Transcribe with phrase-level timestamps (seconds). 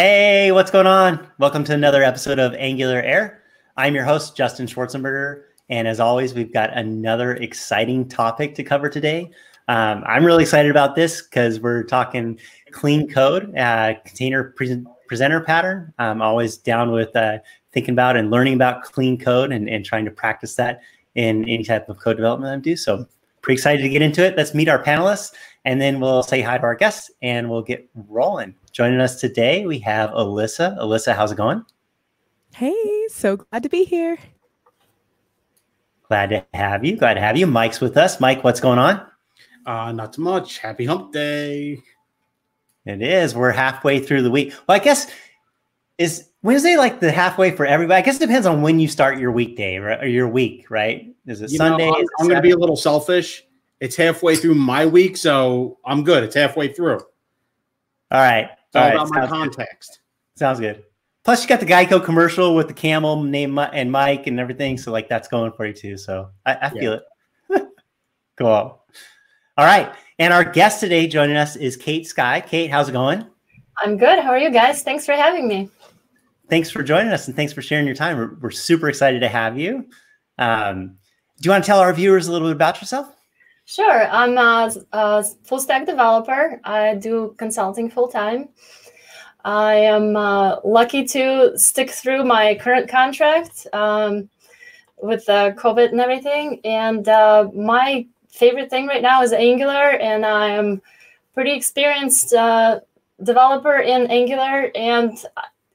[0.00, 1.26] Hey, what's going on?
[1.38, 3.42] Welcome to another episode of Angular Air.
[3.76, 5.42] I'm your host, Justin Schwarzenberger.
[5.70, 9.32] And as always, we've got another exciting topic to cover today.
[9.66, 12.38] Um, I'm really excited about this because we're talking
[12.70, 15.92] clean code, uh, container pre- presenter pattern.
[15.98, 17.38] I'm always down with uh,
[17.72, 20.80] thinking about and learning about clean code and, and trying to practice that
[21.16, 22.76] in any type of code development I do.
[22.76, 23.04] So
[23.42, 24.36] pretty excited to get into it.
[24.36, 25.32] Let's meet our panelists
[25.68, 28.54] and then we'll say hi to our guests and we'll get rolling.
[28.72, 30.78] Joining us today, we have Alyssa.
[30.78, 31.62] Alyssa, how's it going?
[32.54, 32.74] Hey,
[33.10, 34.16] so glad to be here.
[36.04, 36.96] Glad to have you.
[36.96, 37.46] Glad to have you.
[37.46, 38.18] Mike's with us.
[38.18, 39.06] Mike, what's going on?
[39.66, 40.56] Uh, not too much.
[40.56, 41.82] Happy hump day.
[42.86, 43.34] It is.
[43.34, 44.54] We're halfway through the week.
[44.66, 45.10] Well, I guess
[45.98, 47.98] is Wednesday like the halfway for everybody?
[47.98, 51.14] I guess it depends on when you start your weekday right, or your week, right?
[51.26, 51.90] Is it you Sunday?
[51.90, 53.44] Know, I'm, I'm going to be a little selfish
[53.80, 56.24] it's halfway through my week, so I'm good.
[56.24, 57.00] It's halfway through.
[58.10, 58.50] All right.
[58.66, 58.94] It's all, all right.
[58.96, 60.00] about my context.
[60.34, 60.38] Good.
[60.38, 60.84] Sounds good.
[61.24, 64.78] Plus, you got the Geico commercial with the camel name and Mike and everything.
[64.78, 65.96] So, like, that's going for you too.
[65.98, 67.00] So, I, I feel
[67.50, 67.56] yeah.
[67.58, 67.68] it.
[68.38, 68.82] cool.
[69.58, 69.92] All right.
[70.18, 72.40] And our guest today joining us is Kate Sky.
[72.40, 73.26] Kate, how's it going?
[73.76, 74.18] I'm good.
[74.18, 74.82] How are you guys?
[74.82, 75.68] Thanks for having me.
[76.48, 78.16] Thanks for joining us and thanks for sharing your time.
[78.16, 79.86] We're, we're super excited to have you.
[80.38, 80.96] Um,
[81.40, 83.14] do you want to tell our viewers a little bit about yourself?
[83.68, 84.08] Sure.
[84.10, 86.58] I'm a, a full stack developer.
[86.64, 88.48] I do consulting full time.
[89.44, 94.30] I am uh, lucky to stick through my current contract um,
[95.02, 96.62] with COVID and everything.
[96.64, 100.80] And uh, my favorite thing right now is Angular, and I am
[101.34, 102.80] pretty experienced uh,
[103.22, 105.12] developer in Angular, and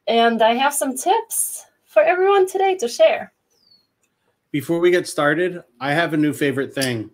[0.08, 3.34] and I have some tips for everyone today to share.
[4.50, 7.12] Before we get started, I have a new favorite thing.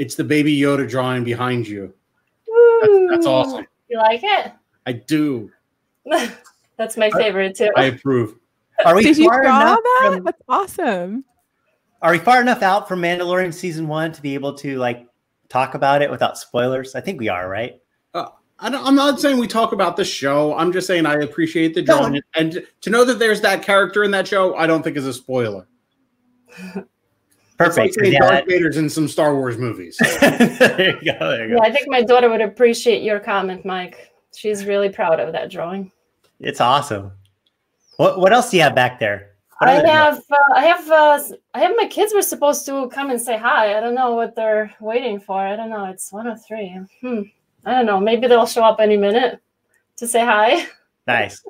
[0.00, 1.92] It's the baby Yoda drawing behind you.
[2.80, 3.66] That's, that's awesome.
[3.90, 4.50] You like it?
[4.86, 5.50] I do.
[6.78, 7.70] that's my favorite too.
[7.76, 8.36] I approve.
[8.86, 10.10] Are we Did you draw that?
[10.14, 11.26] From, that's awesome.
[12.00, 15.06] Are we far enough out from Mandalorian season one to be able to like
[15.50, 16.94] talk about it without spoilers?
[16.94, 17.78] I think we are, right?
[18.14, 18.28] Uh,
[18.58, 20.56] I am not saying we talk about the show.
[20.56, 22.20] I'm just saying I appreciate the drawing, no.
[22.36, 25.12] and to know that there's that character in that show, I don't think is a
[25.12, 25.68] spoiler.
[27.60, 28.00] Perfect.
[28.00, 29.98] Like yeah, Darth Vader's in some Star Wars movies.
[30.20, 31.30] there you go.
[31.30, 31.62] There you go.
[31.62, 34.12] Yeah, I think my daughter would appreciate your comment, Mike.
[34.34, 35.92] She's really proud of that drawing.
[36.38, 37.12] It's awesome.
[37.98, 39.30] What What else do you have back there?
[39.62, 41.20] I have, uh, I have, uh,
[41.52, 41.76] I have.
[41.76, 43.76] My kids were supposed to come and say hi.
[43.76, 45.38] I don't know what they're waiting for.
[45.38, 45.84] I don't know.
[45.84, 46.80] It's one of three.
[47.02, 47.22] Hmm.
[47.66, 48.00] I don't know.
[48.00, 49.38] Maybe they'll show up any minute
[49.96, 50.66] to say hi.
[51.06, 51.42] Nice.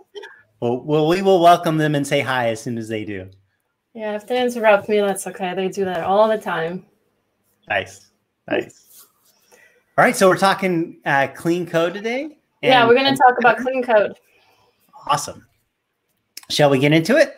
[0.60, 3.28] well, well, we will welcome them and say hi as soon as they do.
[3.94, 5.54] Yeah, if they interrupt me, that's okay.
[5.54, 6.86] They do that all the time.
[7.68, 8.10] Nice.
[8.48, 9.06] Nice.
[9.98, 10.14] All right.
[10.14, 12.38] So we're talking uh, clean code today.
[12.62, 14.16] yeah, we're going to talk about clean code.
[15.08, 15.46] Awesome.
[16.48, 17.36] Shall we get into it?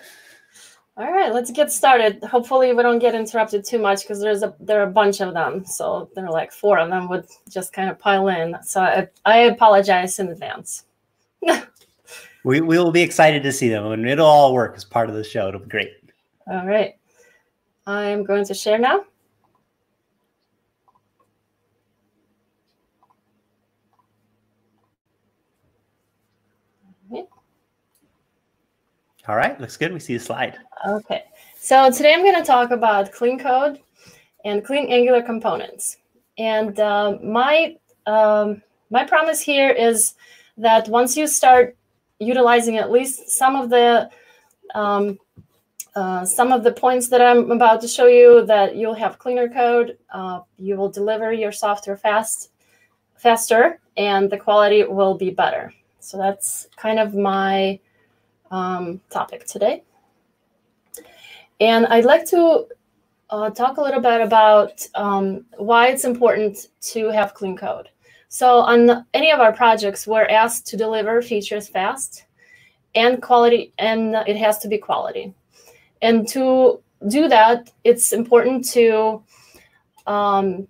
[0.98, 2.22] All right, let's get started.
[2.22, 5.32] Hopefully, we don't get interrupted too much because there's a there are a bunch of
[5.32, 5.64] them.
[5.64, 8.56] So there are like four of them would just kind of pile in.
[8.62, 10.84] So I, I apologize in advance.
[12.44, 15.14] we we will be excited to see them, and it'll all work as part of
[15.14, 15.48] the show.
[15.48, 15.92] It'll be great.
[16.46, 16.96] All right.
[17.86, 19.04] I'm going to share now.
[29.28, 29.92] All right, looks good.
[29.92, 30.58] We see the slide.
[30.86, 31.22] Okay,
[31.56, 33.78] so today I'm going to talk about clean code
[34.44, 35.98] and clean Angular components.
[36.38, 37.76] And uh, my
[38.06, 40.14] um, my promise here is
[40.56, 41.76] that once you start
[42.18, 44.10] utilizing at least some of the
[44.74, 45.18] um,
[45.94, 49.48] uh, some of the points that I'm about to show you that you'll have cleaner
[49.48, 52.50] code, uh, you will deliver your software fast,
[53.16, 55.72] faster, and the quality will be better.
[56.00, 57.78] So that's kind of my
[58.50, 59.84] um, topic today.
[61.60, 62.66] And I'd like to
[63.30, 67.88] uh, talk a little bit about um, why it's important to have clean code.
[68.28, 72.24] So on any of our projects, we're asked to deliver features fast
[72.94, 75.34] and quality, and it has to be quality.
[76.02, 79.22] And to do that, it's important to
[80.06, 80.68] um,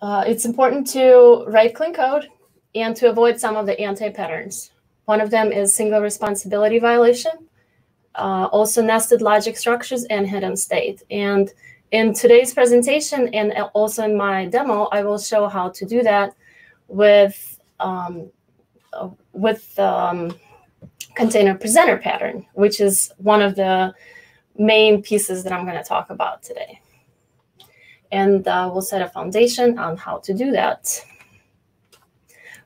[0.00, 2.28] uh, it's important to write clean code
[2.74, 4.70] and to avoid some of the anti-patterns.
[5.06, 7.32] One of them is single responsibility violation,
[8.14, 11.02] uh, also nested logic structures and hidden state.
[11.10, 11.50] And
[11.90, 16.34] in today's presentation and also in my demo, I will show how to do that
[16.88, 18.30] with um,
[18.92, 20.36] uh, with um,
[21.14, 23.94] container presenter pattern, which is one of the
[24.56, 26.80] main pieces that I'm going to talk about today.
[28.12, 31.04] And uh, we'll set a foundation on how to do that.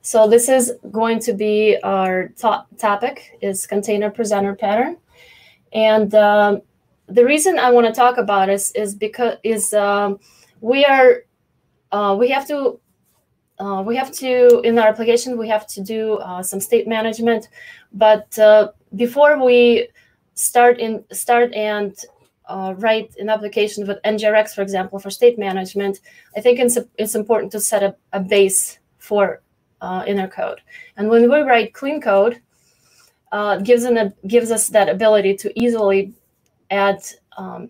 [0.02, 4.96] So this is going to be our top topic is container presenter pattern.
[5.72, 6.62] And um,
[7.08, 10.18] the reason I want to talk about is is because is um,
[10.60, 11.24] we are
[11.92, 12.80] uh, we have to
[13.58, 17.48] uh, we have to in our application we have to do uh, some state management,
[17.92, 19.88] but uh, before we
[20.34, 21.96] start in start and
[22.48, 26.00] uh, write an application with NGRX, for example, for state management,
[26.36, 29.42] I think it's, it's important to set up a base for
[29.80, 30.60] uh, inner code.
[30.96, 32.40] And when we write clean code,
[33.32, 36.14] uh, gives an gives us that ability to easily
[36.70, 37.02] add
[37.36, 37.68] um,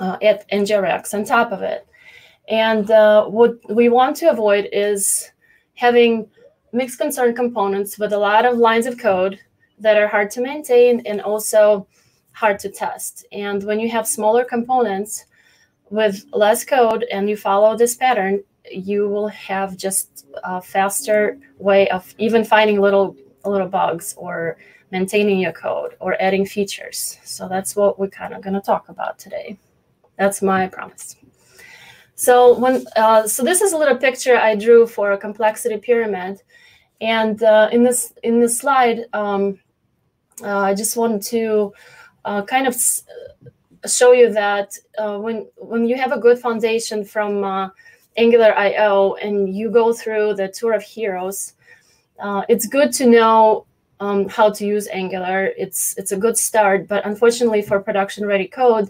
[0.00, 1.86] add NGRX on top of it.
[2.48, 5.30] And uh, what we want to avoid is
[5.74, 6.28] having
[6.72, 9.38] mixed concern components with a lot of lines of code
[9.78, 11.86] that are hard to maintain and also
[12.32, 13.24] hard to test.
[13.32, 15.24] And when you have smaller components
[15.90, 21.88] with less code and you follow this pattern, you will have just a faster way
[21.90, 24.56] of even finding little little bugs or
[24.90, 27.18] maintaining your code or adding features.
[27.24, 29.58] So that's what we're kind of going to talk about today.
[30.16, 31.16] That's my promise.
[32.16, 36.42] So when uh, so this is a little picture I drew for a complexity pyramid,
[37.00, 39.58] and uh, in this in this slide, um,
[40.42, 41.72] uh, I just wanted to
[42.24, 42.76] uh, kind of
[43.86, 47.68] show you that uh, when when you have a good foundation from uh,
[48.16, 51.54] Angular IO and you go through the tour of heroes,
[52.20, 53.66] uh, it's good to know
[54.00, 55.52] um, how to use Angular.
[55.58, 58.88] It's it's a good start, but unfortunately for production ready code,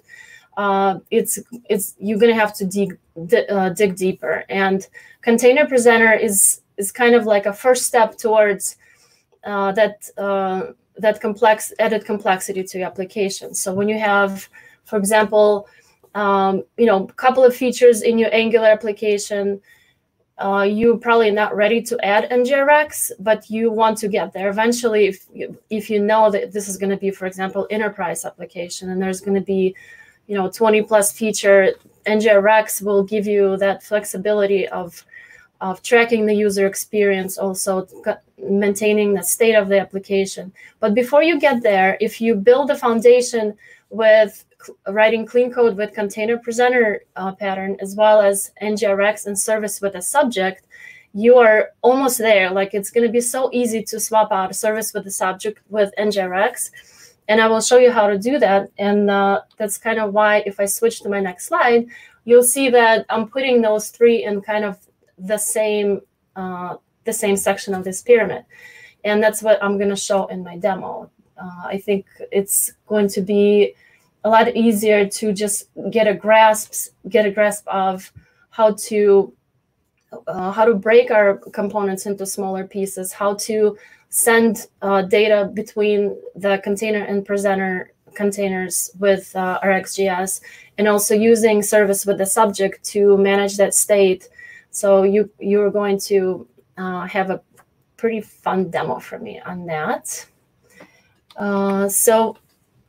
[0.56, 2.98] uh, it's it's you're gonna have to dig
[3.50, 4.44] uh, dig deeper.
[4.48, 4.86] And
[5.22, 8.76] Container Presenter is is kind of like a first step towards
[9.44, 13.54] uh, that uh, that complex added complexity to your application.
[13.54, 14.48] So when you have,
[14.84, 15.68] for example,
[16.14, 19.60] um, you know, a couple of features in your Angular application,
[20.38, 25.06] uh, you're probably not ready to add NGRX, but you want to get there eventually.
[25.06, 28.90] If you, if you know that this is going to be, for example, enterprise application,
[28.90, 29.74] and there's going to be,
[30.26, 31.72] you know, 20 plus feature,
[32.06, 35.04] NGRX will give you that flexibility of
[35.60, 37.88] of tracking the user experience, also
[38.38, 40.52] maintaining the state of the application.
[40.78, 43.56] But before you get there, if you build a foundation
[43.88, 44.44] with
[44.88, 49.94] writing clean code with container presenter uh, pattern as well as NGRX and service with
[49.94, 50.66] a subject,
[51.14, 52.50] you are almost there.
[52.50, 55.60] Like it's going to be so easy to swap out a service with a subject
[55.70, 56.70] with NGRX.
[57.28, 58.70] And I will show you how to do that.
[58.78, 61.86] And uh, that's kind of why if I switch to my next slide,
[62.24, 64.78] you'll see that I'm putting those three in kind of
[65.18, 66.00] the same
[66.36, 68.44] uh, the same section of this pyramid.
[69.04, 71.10] And that's what I'm going to show in my demo.
[71.36, 73.74] Uh, I think it's going to be
[74.24, 78.10] a lot easier to just get a grasp get a grasp of
[78.50, 79.32] how to
[80.26, 83.76] uh, how to break our components into smaller pieces, how to
[84.14, 90.40] send uh, data between the container and presenter containers with uh, RxJS,
[90.78, 94.28] and also using service with the subject to manage that state.
[94.70, 96.46] So you you're going to
[96.78, 97.42] uh, have a
[97.96, 100.24] pretty fun demo for me on that.
[101.36, 102.36] Uh, so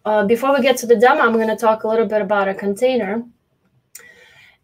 [0.05, 2.47] uh, before we get to the demo, I'm going to talk a little bit about
[2.47, 3.23] a container.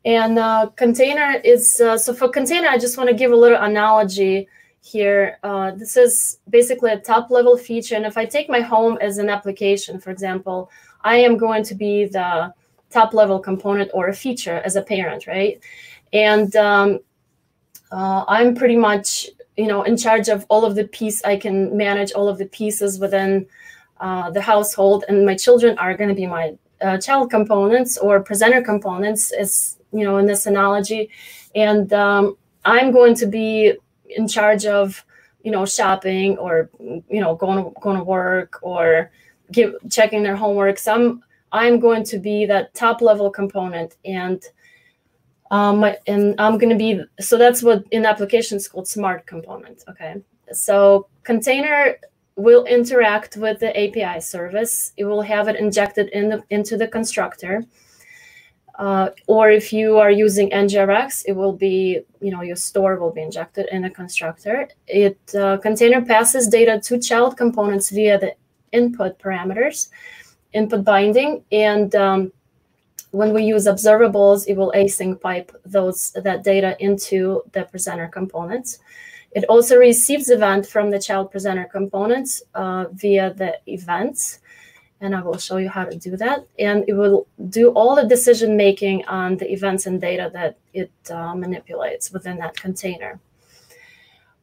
[0.06, 3.60] And uh, container is, uh, so for container, I just want to give a little
[3.60, 4.48] analogy
[4.82, 5.38] here.
[5.44, 7.96] Uh, this is basically a top level feature.
[7.96, 10.70] And if I take my home as an application, for example,
[11.04, 12.54] I am going to be the
[12.90, 15.60] top level component or a feature as a parent, right?
[16.14, 17.00] And um,
[17.92, 21.24] uh, I'm pretty much, you know, in charge of all of the piece.
[21.24, 23.46] I can manage all of the pieces within
[24.00, 28.20] uh, the household, and my children are going to be my uh, child components or
[28.20, 31.10] presenter components, as you know, in this analogy,
[31.54, 33.74] and um, I'm going to be
[34.16, 35.04] in charge of,
[35.44, 39.12] you know, shopping or you know, going to, going to work or
[39.52, 40.78] give checking their homework.
[40.78, 44.44] Some I'm going to be that top level component and.
[45.50, 49.84] Um, and I'm going to be so that's what in applications called smart component.
[49.90, 50.16] Okay,
[50.54, 51.98] so container
[52.36, 54.94] will interact with the API service.
[54.98, 57.64] It will have it injected in the, into the constructor.
[58.76, 63.12] Uh, or if you are using NGRX, it will be, you know, your store will
[63.12, 64.68] be injected in a constructor.
[64.88, 68.36] It uh, container passes data to child components via the
[68.72, 69.90] input parameters,
[70.54, 72.32] input binding, and um,
[73.12, 78.80] when we use observables, it will async pipe those that data into the presenter components.
[79.34, 84.40] It also receives event from the child presenter components uh, via the events.
[85.02, 86.46] And I will show you how to do that.
[86.60, 90.92] And it will do all the decision making on the events and data that it
[91.10, 93.20] uh, manipulates within that container.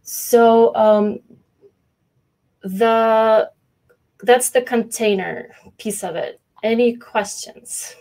[0.03, 1.21] so um,
[2.63, 3.51] the
[4.23, 5.49] that's the container
[5.79, 6.41] piece of it.
[6.63, 7.95] Any questions?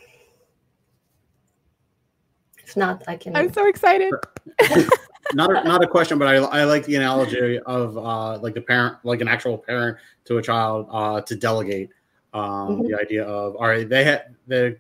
[2.64, 3.36] If not, I can.
[3.36, 4.12] I'm so excited.
[5.34, 8.62] not a, not a question, but I, I like the analogy of uh, like the
[8.62, 11.92] parent, like an actual parent to a child uh, to delegate.
[12.34, 12.88] Um, mm-hmm.
[12.88, 14.78] The idea of all right, they had the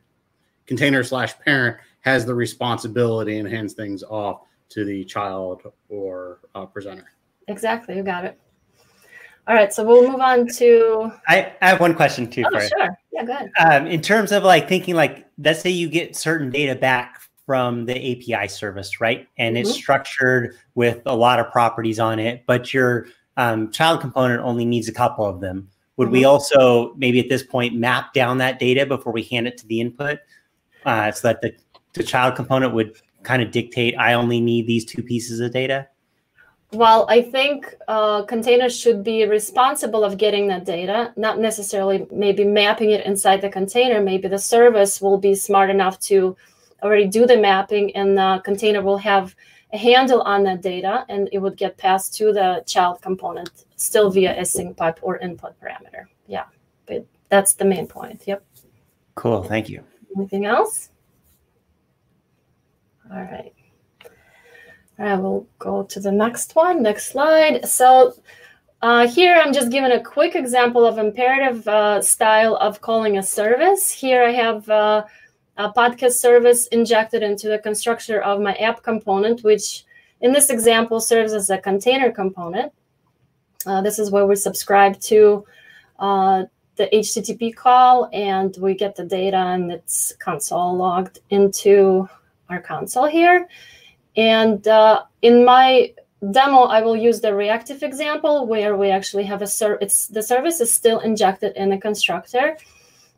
[0.65, 6.65] container slash parent has the responsibility and hands things off to the child or uh,
[6.65, 7.11] presenter.
[7.47, 8.39] Exactly, you got it.
[9.47, 11.09] All right, so we'll move on to.
[11.27, 12.43] I, I have one question too.
[12.53, 12.97] Oh, sure.
[13.13, 13.51] Yeah, go ahead.
[13.57, 17.85] Um, in terms of like thinking, like, let's say you get certain data back from
[17.85, 19.25] the API service, right?
[19.37, 19.61] And mm-hmm.
[19.61, 24.65] it's structured with a lot of properties on it, but your um, child component only
[24.65, 25.69] needs a couple of them.
[25.97, 26.13] Would mm-hmm.
[26.13, 29.67] we also maybe at this point map down that data before we hand it to
[29.67, 30.19] the input
[30.85, 31.53] uh, so that the,
[31.93, 35.87] the child component would kind of dictate, I only need these two pieces of data?
[36.73, 42.43] Well, I think uh, containers should be responsible of getting that data, not necessarily maybe
[42.43, 44.01] mapping it inside the container.
[44.01, 46.35] Maybe the service will be smart enough to
[46.83, 49.35] already do the mapping and the container will have
[49.73, 54.09] a handle on that data and it would get passed to the child component still
[54.09, 56.05] via async pipe or input parameter.
[56.27, 56.45] Yeah,
[56.85, 58.23] but that's the main point.
[58.25, 58.43] Yep.
[59.15, 59.43] Cool.
[59.43, 59.83] Thank you.
[60.15, 60.89] Anything else?
[63.11, 63.53] All right.
[64.99, 67.67] I will go to the next one, next slide.
[67.67, 68.13] So
[68.81, 73.23] uh, here I'm just giving a quick example of imperative uh, style of calling a
[73.23, 73.91] service.
[73.91, 75.03] Here I have uh,
[75.57, 79.85] a podcast service injected into the constructor of my app component, which
[80.21, 82.71] in this example serves as a container component.
[83.65, 85.45] Uh, this is where we subscribe to
[85.99, 86.43] uh,
[86.75, 92.07] the HTTP call and we get the data and it's console logged into
[92.49, 93.47] our console here.
[94.15, 95.93] And uh, in my
[96.31, 100.07] demo, I will use the reactive example where we actually have a service.
[100.07, 102.57] The service is still injected in the constructor.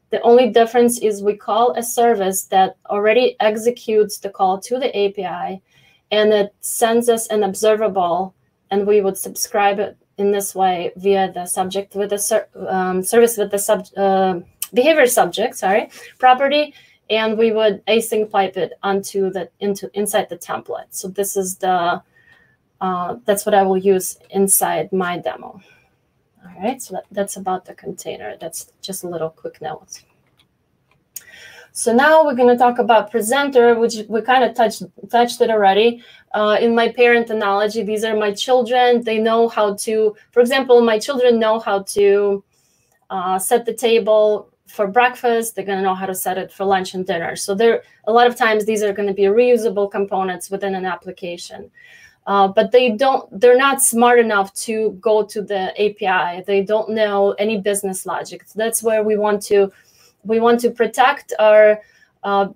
[0.09, 4.89] The only difference is we call a service that already executes the call to the
[4.95, 5.61] API
[6.11, 8.33] and it sends us an observable
[8.71, 13.03] and we would subscribe it in this way via the subject with the ser um,
[13.03, 14.39] service with the sub uh,
[14.73, 16.73] behavior subject, sorry, property
[17.09, 20.89] and we would async pipe it onto the into inside the template.
[20.89, 22.01] So this is the
[22.81, 25.61] uh, that's what I will use inside my demo.
[26.45, 28.35] All right, so that, that's about the container.
[28.39, 30.03] That's just a little quick note.
[31.71, 35.49] So now we're going to talk about presenter, which we kind of touched touched it
[35.49, 36.03] already.
[36.33, 39.03] Uh, in my parent analogy, these are my children.
[39.03, 42.43] They know how to, for example, my children know how to
[43.09, 46.63] uh, set the table for breakfast they're going to know how to set it for
[46.63, 49.89] lunch and dinner so there a lot of times these are going to be reusable
[49.89, 51.71] components within an application
[52.29, 56.89] uh, but they don't they're not smart enough to go to the api they don't
[56.89, 58.45] know any business logic.
[58.53, 59.71] That's where we want to
[60.23, 61.81] we want to protect our
[62.23, 62.49] uh,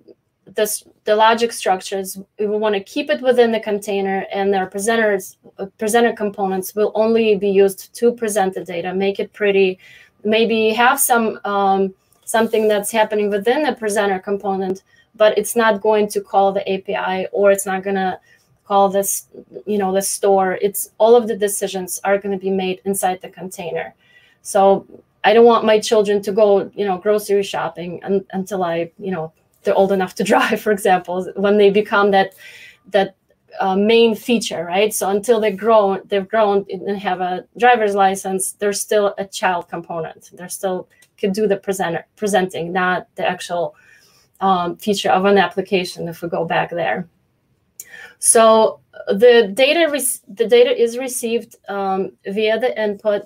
[0.46, 2.20] this, the logic structures.
[2.38, 5.36] We want to keep it within the container and their presenters
[5.76, 9.80] presenter components will only be used to present the data make it pretty
[10.22, 11.92] maybe have some um,
[12.24, 14.84] something that's happening within the presenter component,
[15.16, 18.20] but it's not going to call the API or it's not going to
[18.66, 19.26] call this,
[19.66, 20.58] you know, the store.
[20.60, 23.94] It's all of the decisions are going to be made inside the container.
[24.42, 24.86] So
[25.22, 29.10] I don't want my children to go, you know, grocery shopping un- until I, you
[29.10, 32.34] know, they're old enough to drive, for example, when they become that
[32.90, 33.16] that
[33.60, 34.92] uh, main feature, right?
[34.92, 39.68] So until they grow, they've grown and have a driver's license, there's still a child
[39.68, 40.30] component.
[40.34, 43.76] They're still could do the presenter presenting, not the actual
[44.40, 46.08] um, feature of an application.
[46.08, 47.08] If we go back there,
[48.24, 49.84] so the data
[50.28, 53.24] the data is received um, via the input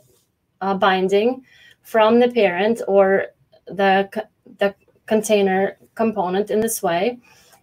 [0.60, 1.44] uh, binding
[1.82, 3.26] from the parent or
[3.68, 4.10] the
[4.58, 4.74] the
[5.06, 7.20] container component in this way.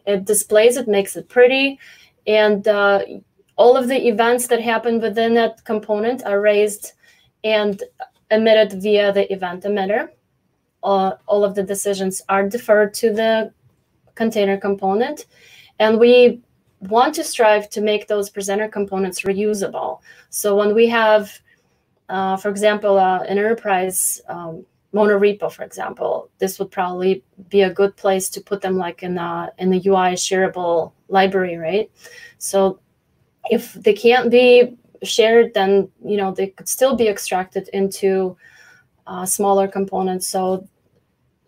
[0.07, 1.77] It displays it, makes it pretty,
[2.25, 3.03] and uh,
[3.57, 6.93] all of the events that happen within that component are raised
[7.43, 7.83] and
[8.31, 10.07] emitted via the event emitter.
[10.83, 13.51] Uh, all of the decisions are deferred to the
[14.13, 15.25] container component.
[15.79, 16.41] And we
[16.89, 19.99] want to strive to make those presenter components reusable.
[20.29, 21.39] So when we have,
[22.09, 27.73] uh, for example, uh, an enterprise um, monorepo, for example, this would probably be a
[27.73, 31.91] good place to put them like in a, in the UI shareable library, right?
[32.37, 32.79] So
[33.49, 38.35] if they can't be shared, then you know they could still be extracted into
[39.07, 40.27] uh, smaller components.
[40.27, 40.67] So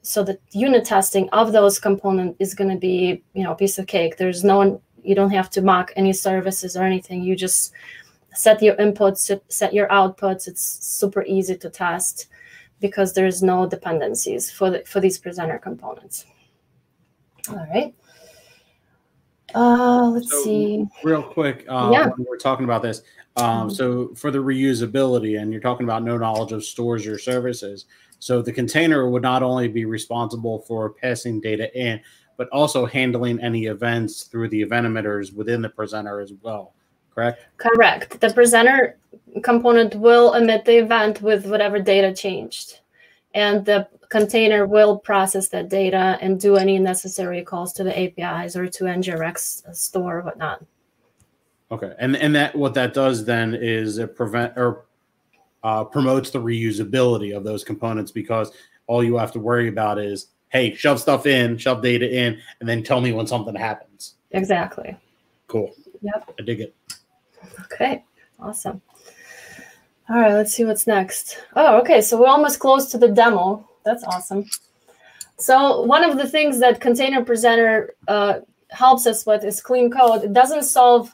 [0.01, 3.79] so the unit testing of those components is going to be you know a piece
[3.79, 4.17] of cake.
[4.17, 7.23] There's no you don't have to mock any services or anything.
[7.23, 7.71] You just
[8.33, 10.47] set your inputs, set your outputs.
[10.47, 12.27] It's super easy to test
[12.79, 16.25] because there's no dependencies for the, for these presenter components.
[17.49, 17.95] All right.
[19.55, 20.85] Uh, let's so see.
[21.03, 22.09] Real quick, uh, yeah.
[22.17, 23.01] we're talking about this,
[23.37, 23.69] um, mm-hmm.
[23.69, 27.85] so for the reusability, and you're talking about no knowledge of stores or services,
[28.19, 32.01] so the container would not only be responsible for passing data in,
[32.37, 36.73] but also handling any events through the event emitters within the presenter as well.
[37.13, 37.45] Correct?
[37.57, 38.21] Correct.
[38.21, 38.97] The presenter
[39.43, 42.79] component will emit the event with whatever data changed.
[43.33, 48.55] And the container will process that data and do any necessary calls to the APIs
[48.55, 50.63] or to NGRX store or whatnot.
[51.69, 54.85] Okay, and and that what that does then is it prevent or
[55.63, 58.51] uh, promotes the reusability of those components because
[58.87, 62.67] all you have to worry about is hey, shove stuff in, shove data in, and
[62.67, 64.15] then tell me when something happens.
[64.31, 64.95] Exactly.
[65.47, 65.73] Cool.
[66.01, 66.35] Yep.
[66.39, 66.75] I dig it.
[67.65, 68.03] Okay.
[68.39, 68.81] Awesome.
[70.09, 71.43] All right, let's see what's next.
[71.55, 72.01] Oh, okay.
[72.01, 73.67] So we're almost close to the demo.
[73.83, 74.45] That's awesome.
[75.37, 78.39] So one of the things that Container Presenter uh,
[78.69, 80.23] helps us with is clean code.
[80.23, 81.13] It doesn't solve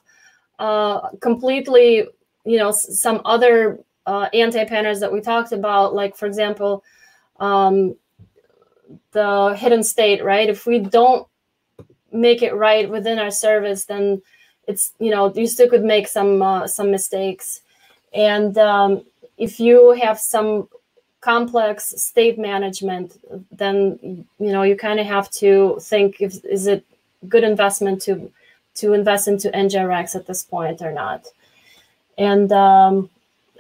[0.60, 2.08] uh, completely,
[2.46, 6.84] you know, some other uh, anti-patterns that we talked about, like for example,
[7.40, 7.96] um,
[9.12, 10.50] the hidden state, right?
[10.50, 11.28] If we don't
[12.12, 14.22] make it right within our service, then
[14.68, 17.62] it's you know you still could make some uh, some mistakes,
[18.13, 19.04] and um,
[19.38, 20.68] if you have some
[21.22, 23.18] complex state management,
[23.52, 26.86] then you know you kind of have to think if is it
[27.30, 28.32] good investment to
[28.75, 31.28] to invest into NGRX at this point or not.
[32.18, 33.10] And um,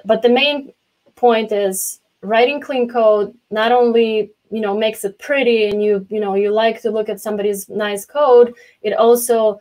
[0.05, 0.73] but the main
[1.15, 6.19] point is writing clean code not only you know makes it pretty and you you
[6.19, 9.59] know you like to look at somebody's nice code it also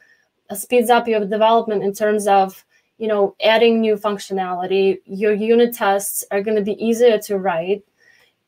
[0.54, 2.64] speeds up your development in terms of
[2.98, 4.98] you know adding new functionality.
[5.06, 7.82] Your unit tests are going to be easier to write.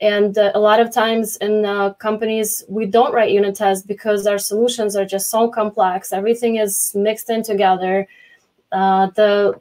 [0.01, 4.27] And uh, a lot of times in uh, companies we don't write unit tests because
[4.27, 6.13] our solutions are just so complex.
[6.13, 8.07] Everything is mixed in together.
[8.73, 9.61] Uh, the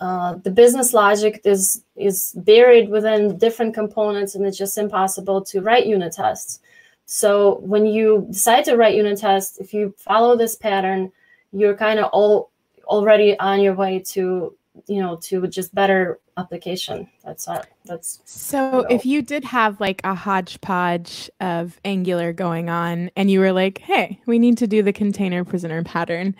[0.00, 5.60] uh, the business logic is is buried within different components and it's just impossible to
[5.60, 6.60] write unit tests
[7.06, 11.10] so when you decide to write unit tests if you follow this pattern
[11.52, 12.50] you're kind of all
[12.84, 18.64] already on your way to you know to just better application that's not that's so
[18.64, 18.86] you know.
[18.88, 23.78] if you did have like a hodgepodge of angular going on and you were like
[23.78, 26.34] hey we need to do the container presenter pattern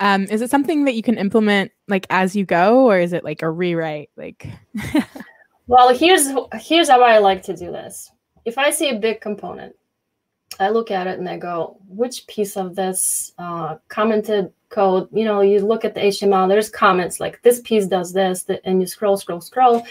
[0.00, 3.24] um, is it something that you can implement like as you go, or is it
[3.24, 4.10] like a rewrite?
[4.16, 4.46] Like,
[5.66, 6.28] well, here's
[6.60, 8.10] here's how I like to do this.
[8.44, 9.74] If I see a big component,
[10.60, 15.08] I look at it and I go, which piece of this uh, commented code?
[15.12, 16.48] You know, you look at the HTML.
[16.48, 19.82] There's comments like this piece does this, and you scroll, scroll, scroll.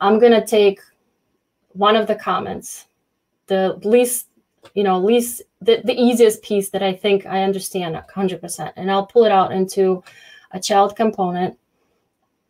[0.00, 0.80] I'm gonna take
[1.70, 2.86] one of the comments,
[3.46, 4.28] the least
[4.74, 8.72] you know, least the, the easiest piece that I think I understand 100%.
[8.76, 10.02] And I'll pull it out into
[10.52, 11.58] a child component.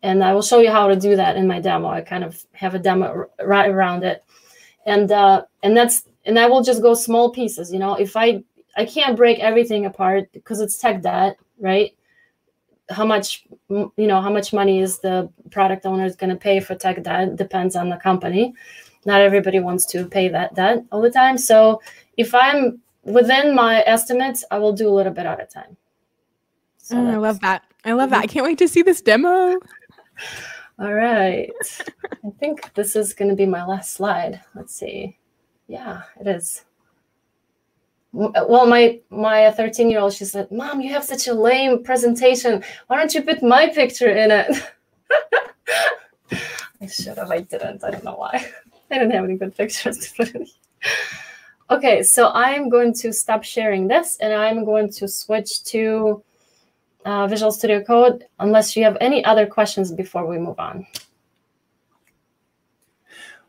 [0.03, 1.88] And I will show you how to do that in my demo.
[1.88, 4.25] I kind of have a demo right around it.
[4.85, 7.72] And uh, and that's and I will just go small pieces.
[7.72, 8.42] You know, if I
[8.77, 11.92] I can't break everything apart because it's tech debt, right?
[12.90, 16.59] How much you know, how much money is the product owner is going to pay
[16.59, 18.55] for tech debt depends on the company.
[19.05, 21.38] Not everybody wants to pay that debt all the time.
[21.38, 21.81] So
[22.16, 25.77] if I'm within my estimates, I will do a little bit at a time.
[26.79, 27.62] So oh, I love that.
[27.85, 28.22] I love that.
[28.22, 28.31] I mhm.
[28.31, 29.59] can't wait to see this demo.
[30.79, 31.53] All right.
[32.25, 34.40] I think this is going to be my last slide.
[34.55, 35.18] Let's see.
[35.68, 36.64] Yeah, it is.
[38.18, 41.83] Uh, well, my my 13 year old, she said, "Mom, you have such a lame
[41.83, 42.62] presentation.
[42.88, 44.62] Why don't you put my picture in it?"
[46.81, 47.31] I should have.
[47.31, 47.85] I didn't.
[47.85, 48.44] I don't know why.
[48.90, 50.46] I didn't have any good pictures to put in.
[51.72, 56.22] Okay, so I'm going to stop sharing this and I'm going to switch to
[57.06, 60.87] uh, Visual Studio Code unless you have any other questions before we move on.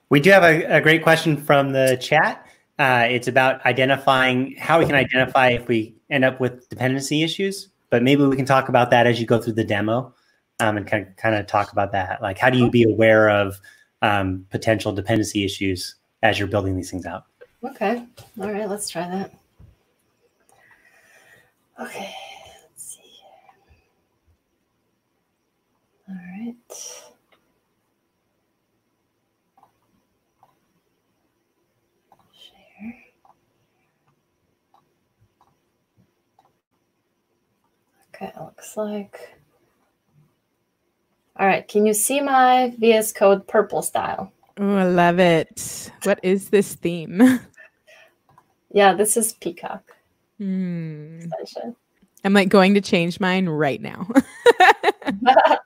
[0.08, 2.48] We do have a, a great question from the chat.
[2.80, 7.72] Uh, it's about identifying how we can identify if we end up with dependency issues,
[7.90, 10.14] but maybe we can talk about that as you go through the demo
[10.62, 12.22] um, and kind of, kind of talk about that.
[12.22, 13.60] Like, how do you be aware of
[14.02, 17.26] um, potential dependency issues as you're building these things out?
[17.64, 18.06] Okay.
[18.40, 19.34] All right, let's try that.
[21.82, 22.14] Okay,
[22.62, 23.02] let's see.
[26.10, 26.56] All right.
[32.32, 32.96] Share.
[38.14, 39.38] Okay, looks like.
[41.38, 41.68] All right.
[41.68, 44.32] Can you see my VS Code purple style?
[44.60, 45.92] Oh, I love it.
[46.04, 47.40] What is this theme?
[48.74, 49.94] Yeah, this is Peacock
[50.40, 51.20] Hmm.
[51.20, 51.76] extension.
[52.26, 54.08] I'm like going to change mine right now.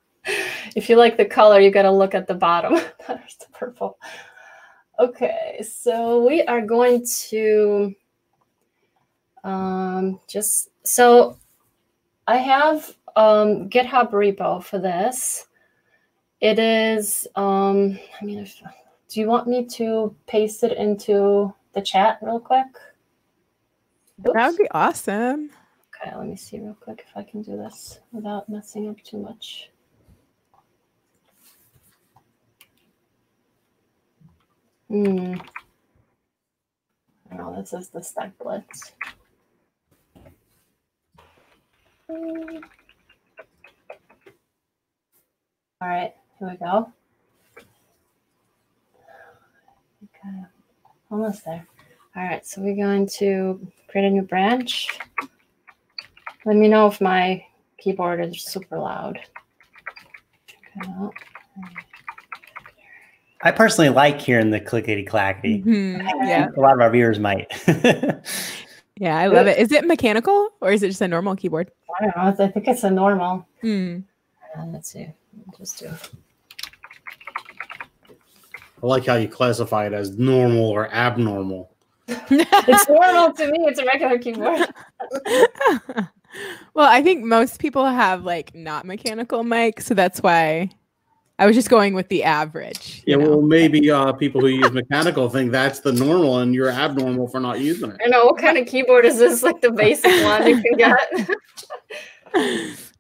[0.76, 2.74] if you like the color, you got to look at the bottom.
[3.08, 3.98] There's the purple.
[5.00, 7.96] Okay, so we are going to
[9.44, 11.38] um, just so
[12.28, 15.48] I have um, GitHub repo for this.
[16.42, 17.28] It is.
[17.36, 18.62] Um, I mean, if,
[19.08, 22.68] do you want me to paste it into the chat real quick?
[24.20, 25.52] That would be awesome.
[26.02, 29.18] Okay, let me see real quick if I can do this without messing up too
[29.18, 29.70] much.
[34.88, 35.36] Hmm.
[37.38, 38.94] Oh, this is the StackBlitz.
[42.10, 42.18] All
[45.88, 46.92] right, here we go.
[50.04, 50.44] Okay,
[51.12, 51.68] almost there.
[52.18, 54.88] All right, so we're going to create a new branch.
[56.46, 57.46] Let me know if my
[57.78, 59.20] keyboard is super loud.
[60.48, 61.14] Check it out.
[63.44, 65.62] I personally like hearing the clickety clackety.
[65.62, 66.48] Mhm, Yeah.
[66.58, 67.52] A lot of our viewers might.
[69.00, 69.60] Yeah, I love it.
[69.60, 71.70] Is it mechanical or is it just a normal keyboard?
[72.02, 72.46] I don't know.
[72.46, 73.46] I think it's a normal.
[73.62, 74.00] Hmm.
[74.58, 75.04] Uh, let's see.
[75.04, 75.92] I'll Just do.
[78.10, 81.70] I like how you classify it as normal or abnormal.
[82.30, 83.60] It's normal to me.
[83.68, 84.68] It's a regular keyboard.
[86.74, 90.70] well, I think most people have like not mechanical mic, so that's why
[91.40, 93.04] I was just going with the average.
[93.06, 93.30] Yeah, know?
[93.30, 97.40] well, maybe uh, people who use mechanical think that's the normal, and you're abnormal for
[97.40, 97.98] not using it.
[98.04, 98.26] I know.
[98.26, 99.44] What kind of keyboard is this?
[99.44, 101.30] Like the basic one you can get?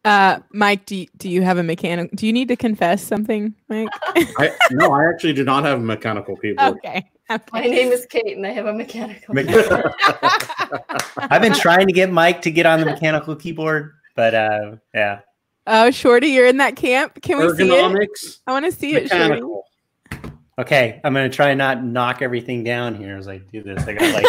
[0.06, 2.13] uh, Mike, do you, do you have a mechanical?
[2.15, 3.88] Do you need to confess something, Mike?
[4.15, 6.78] I, no, I actually do not have a mechanical keyboard.
[6.78, 7.10] okay.
[7.30, 9.34] My name is Kate, and I have a mechanical.
[9.36, 9.48] Mech-
[11.18, 15.20] I've been trying to get Mike to get on the mechanical keyboard, but uh, yeah.
[15.68, 17.22] oh, Shorty, you're in that camp.
[17.22, 17.72] Can we see it?
[17.72, 19.24] Ergonomics, I want to see it, Shorty.
[19.24, 19.63] mechanical.
[20.60, 23.86] Okay, I'm gonna try and not knock everything down here as I do this.
[23.88, 24.26] I got like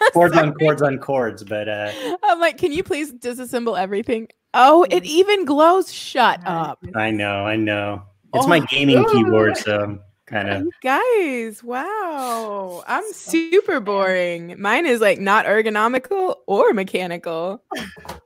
[0.12, 1.92] cords on cords on chords, but uh,
[2.24, 4.26] I'm like, can you please disassemble everything?
[4.54, 5.92] Oh, it even glows.
[5.92, 6.82] Shut up.
[6.96, 8.02] I know, I know.
[8.34, 8.66] It's my Oh.
[8.68, 12.84] gaming keyboard, so I'm kind of guys, wow.
[12.86, 14.60] I'm super boring.
[14.60, 17.62] Mine is like not ergonomical or mechanical.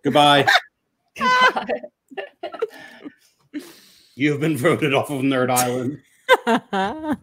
[0.02, 0.46] Goodbye.
[4.14, 6.00] You've been voted off of Nerd Island.
[6.46, 7.16] All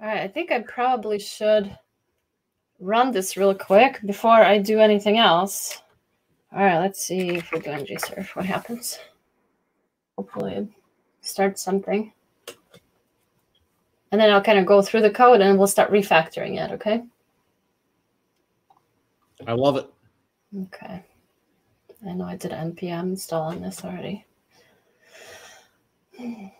[0.00, 1.76] right, I think I probably should
[2.80, 5.80] run this real quick before I do anything else.
[6.52, 8.34] All right, let's see if we're doing surf.
[8.34, 8.98] What happens?
[10.16, 10.68] Hopefully,
[11.20, 12.12] start something.
[14.12, 17.02] And then I'll kind of go through the code and we'll start refactoring it, okay?
[19.46, 19.90] I love it.
[20.62, 21.04] Okay.
[22.06, 24.24] I know I did npm install on this already.
[26.16, 26.52] Compiling.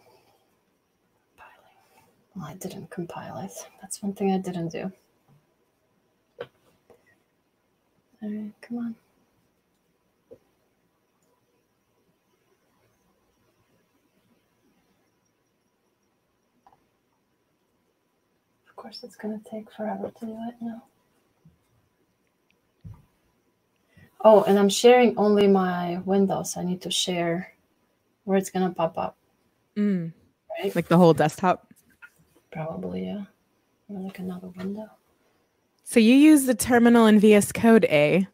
[2.34, 3.52] Well, I didn't compile it.
[3.80, 4.90] That's one thing I didn't do.
[8.22, 8.94] All right, come on.
[18.76, 20.82] Of course, it's going to take forever to do it now.
[24.22, 26.56] Oh, and I'm sharing only my windows.
[26.58, 27.52] I need to share
[28.24, 29.16] where it's gonna pop up.
[29.76, 30.12] Mm,
[30.58, 30.74] Right?
[30.74, 31.72] like the whole desktop.
[32.50, 33.24] Probably, yeah.
[33.88, 34.90] Or like another window.
[35.84, 38.26] So you use the terminal in VS Code A.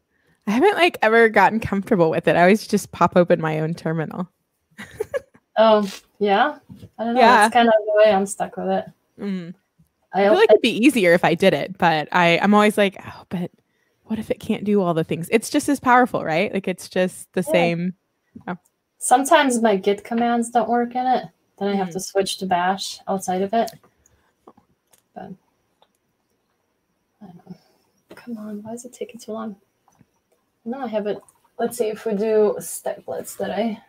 [0.47, 2.37] I haven't like ever gotten comfortable with it.
[2.37, 4.29] I always just pop open my own terminal.
[5.59, 5.87] Oh,
[6.19, 6.57] yeah.
[6.99, 7.21] I don't know.
[7.21, 7.37] Yeah.
[7.43, 8.87] That's kind of the way I'm stuck with it.
[9.21, 9.55] Mm.
[10.15, 12.77] I, I feel like it'd be easier if I did it, but I, I'm always
[12.77, 13.51] like, oh, but
[14.05, 15.29] what if it can't do all the things?
[15.33, 16.53] It's just as powerful, right?
[16.53, 17.53] Like it's just the Yeah.
[17.53, 17.95] same.
[18.99, 21.25] sometimes my Git commands don't work in it.
[21.59, 21.93] Then I have Mm.
[21.95, 23.71] to switch to Bash outside of it.
[25.15, 25.33] But
[27.21, 27.57] I don't know.
[28.15, 29.57] Come on, why is it taking so long?
[30.65, 31.19] No, I have it.
[31.59, 33.83] Let's see if we do StackBlitz that I.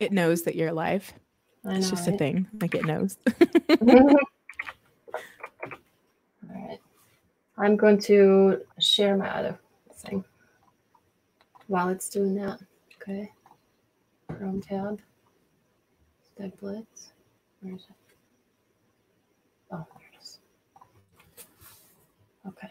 [0.00, 1.12] It knows that you're alive.
[1.64, 2.48] I It's know, just a thing.
[2.60, 3.16] Like it knows.
[6.54, 6.80] All right.
[7.58, 9.58] I'm going to share my other
[9.94, 10.24] thing
[11.66, 12.60] while it's doing that.
[13.00, 13.30] Okay.
[14.28, 15.00] Chrome tab.
[16.38, 17.12] StackBlitz.
[17.60, 17.96] Where is it?
[19.70, 20.38] Oh, there it is.
[22.48, 22.68] Okay.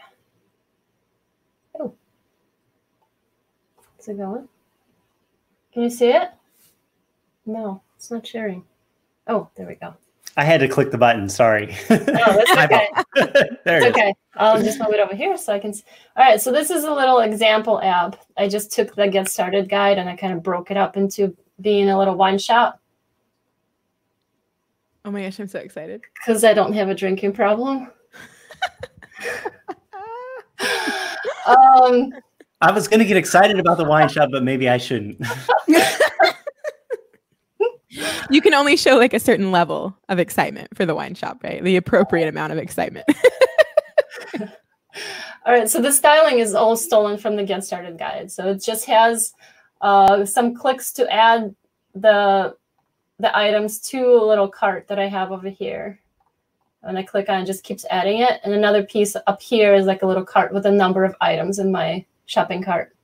[1.80, 1.94] Oh.
[3.98, 4.48] Is it going?
[5.72, 6.30] Can you see it?
[7.46, 8.64] No, it's not sharing.
[9.26, 9.94] Oh, there we go.
[10.36, 11.28] I had to click the button.
[11.28, 11.74] Sorry.
[11.90, 12.88] Oh, that's okay.
[13.64, 13.90] there it It's is.
[13.92, 14.14] okay.
[14.36, 15.70] I'll just move it over here so I can.
[15.70, 15.82] s-
[16.16, 16.40] All right.
[16.40, 18.16] So this is a little example app.
[18.38, 21.36] I just took the get started guide and I kind of broke it up into
[21.60, 22.78] being a little wine shop
[25.04, 26.00] Oh my gosh, I'm so excited.
[26.14, 27.90] because I don't have a drinking problem.
[31.44, 32.12] Um,
[32.60, 35.20] I was going to get excited about the wine shop, but maybe I shouldn't.
[38.30, 41.62] You can only show like a certain level of excitement for the wine shop, right?
[41.62, 43.06] The appropriate amount of excitement.
[45.46, 45.68] all right.
[45.68, 48.30] So the styling is all stolen from the get started guide.
[48.30, 49.34] So it just has
[49.80, 51.54] uh, some clicks to add
[51.94, 52.56] the
[53.18, 56.00] the items to a little cart that I have over here.
[56.82, 58.40] And I click on it, just keeps adding it.
[58.42, 61.60] And another piece up here is like a little cart with a number of items
[61.60, 62.96] in my shopping cart.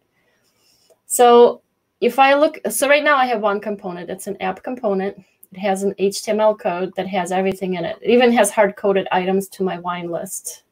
[1.06, 1.62] So
[2.00, 4.10] if I look, so right now I have one component.
[4.10, 5.18] It's an app component.
[5.52, 7.98] It has an HTML code that has everything in it.
[8.00, 10.62] It even has hard coded items to my wine list.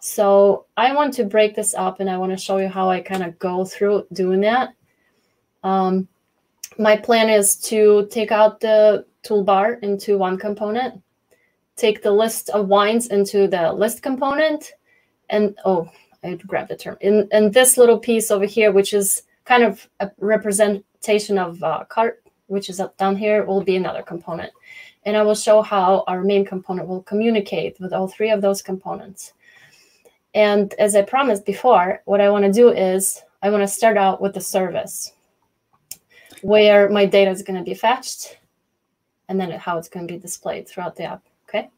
[0.00, 3.00] So I want to break this up and I want to show you how I
[3.00, 4.70] kind of go through doing that.
[5.64, 6.08] Um,
[6.78, 11.02] my plan is to take out the toolbar into one component,
[11.76, 14.72] take the list of wines into the list component,
[15.30, 15.90] and oh,
[16.22, 16.96] I grabbed the term.
[17.00, 21.82] In, and this little piece over here, which is kind of a representation of uh,
[21.88, 24.52] cart, which is up down here, will be another component.
[25.06, 28.60] And I will show how our main component will communicate with all three of those
[28.60, 29.32] components.
[30.34, 33.96] And as I promised before, what I want to do is I want to start
[33.96, 35.12] out with the service
[36.42, 38.38] where my data is going to be fetched
[39.30, 41.22] and then how it's going to be displayed throughout the app.
[41.48, 41.70] Okay.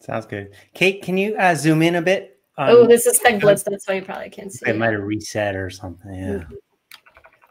[0.00, 0.52] Sounds good.
[0.72, 2.31] Kate, can you uh, zoom in a bit?
[2.58, 3.64] On- oh, um, this is StackBlitz.
[3.64, 4.66] That's why you probably can't see.
[4.66, 4.78] it it.
[4.78, 6.14] might have reset or something.
[6.14, 6.28] Yeah.
[6.30, 6.54] Mm-hmm.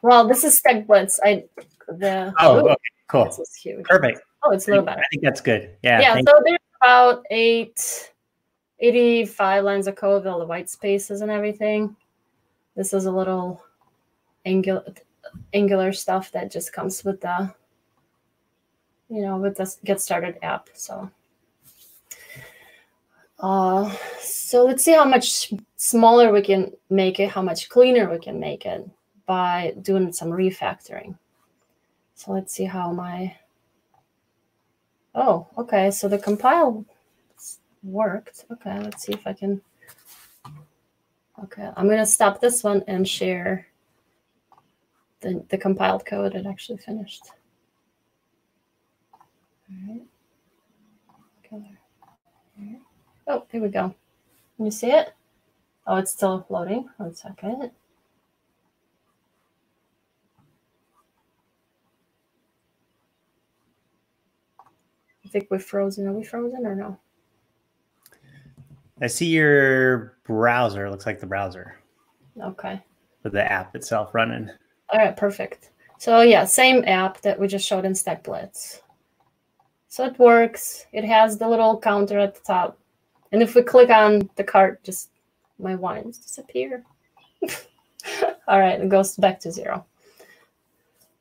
[0.04, 1.20] Well, this is StackBlitz.
[1.24, 1.44] I
[1.88, 2.76] the Oh, ooh, okay,
[3.08, 3.26] cool.
[3.26, 3.86] this is huge.
[3.86, 4.22] Perfect.
[4.44, 5.02] Oh, it's a little better.
[5.02, 5.76] I think that's good.
[5.84, 6.00] Yeah.
[6.02, 8.12] Yeah, so there's about eight,
[8.80, 11.96] 85 lines of code, with all the white spaces and everything.
[12.76, 13.64] This is a little
[14.46, 14.84] angular,
[15.54, 17.54] angular stuff that just comes with the,
[19.10, 20.70] you know, with the get started app.
[20.74, 21.12] So,
[23.42, 28.20] uh, so let's see how much smaller we can make it, how much cleaner we
[28.20, 28.88] can make it
[29.26, 31.18] by doing some refactoring.
[32.16, 33.36] So let's see how my
[35.14, 35.92] Oh, okay.
[35.92, 36.86] So the compile
[37.84, 38.46] worked.
[38.52, 39.62] Okay, let's see if I can.
[41.44, 43.68] Okay, I'm gonna stop this one and share
[45.22, 46.36] the, the compiled code.
[46.36, 47.24] It actually finished.
[49.14, 50.02] All right.
[51.46, 51.56] Okay.
[51.56, 52.82] All right.
[53.28, 53.94] Oh, here we go.
[54.56, 55.14] Can you see it?
[55.88, 56.90] Oh, it's still loading.
[56.98, 57.72] One second.
[65.26, 66.08] I think we're frozen.
[66.08, 66.98] Are we frozen or no?
[69.02, 70.90] I see your browser.
[70.90, 71.76] Looks like the browser
[72.42, 72.82] Okay.
[73.24, 74.50] with the app itself running.
[74.92, 75.72] All right, perfect.
[75.98, 78.82] So yeah, same app that we just showed in Stack Blitz.
[79.88, 80.86] So it works.
[80.94, 82.78] It has the little counter at the top.
[83.32, 85.10] And if we click on the cart, just
[85.58, 86.84] my wines disappear.
[88.48, 89.86] All right, it goes back to zero.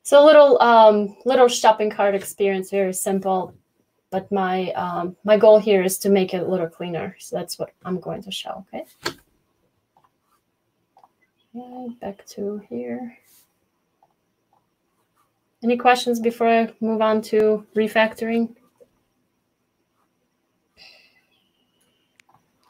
[0.03, 3.55] So little um, little shopping cart experience, very simple.
[4.11, 7.15] But my um, my goal here is to make it a little cleaner.
[7.21, 8.67] So that's what I'm going to show.
[8.75, 8.85] Okay.
[11.55, 13.17] Okay, back to here.
[15.63, 18.57] Any questions before I move on to refactoring?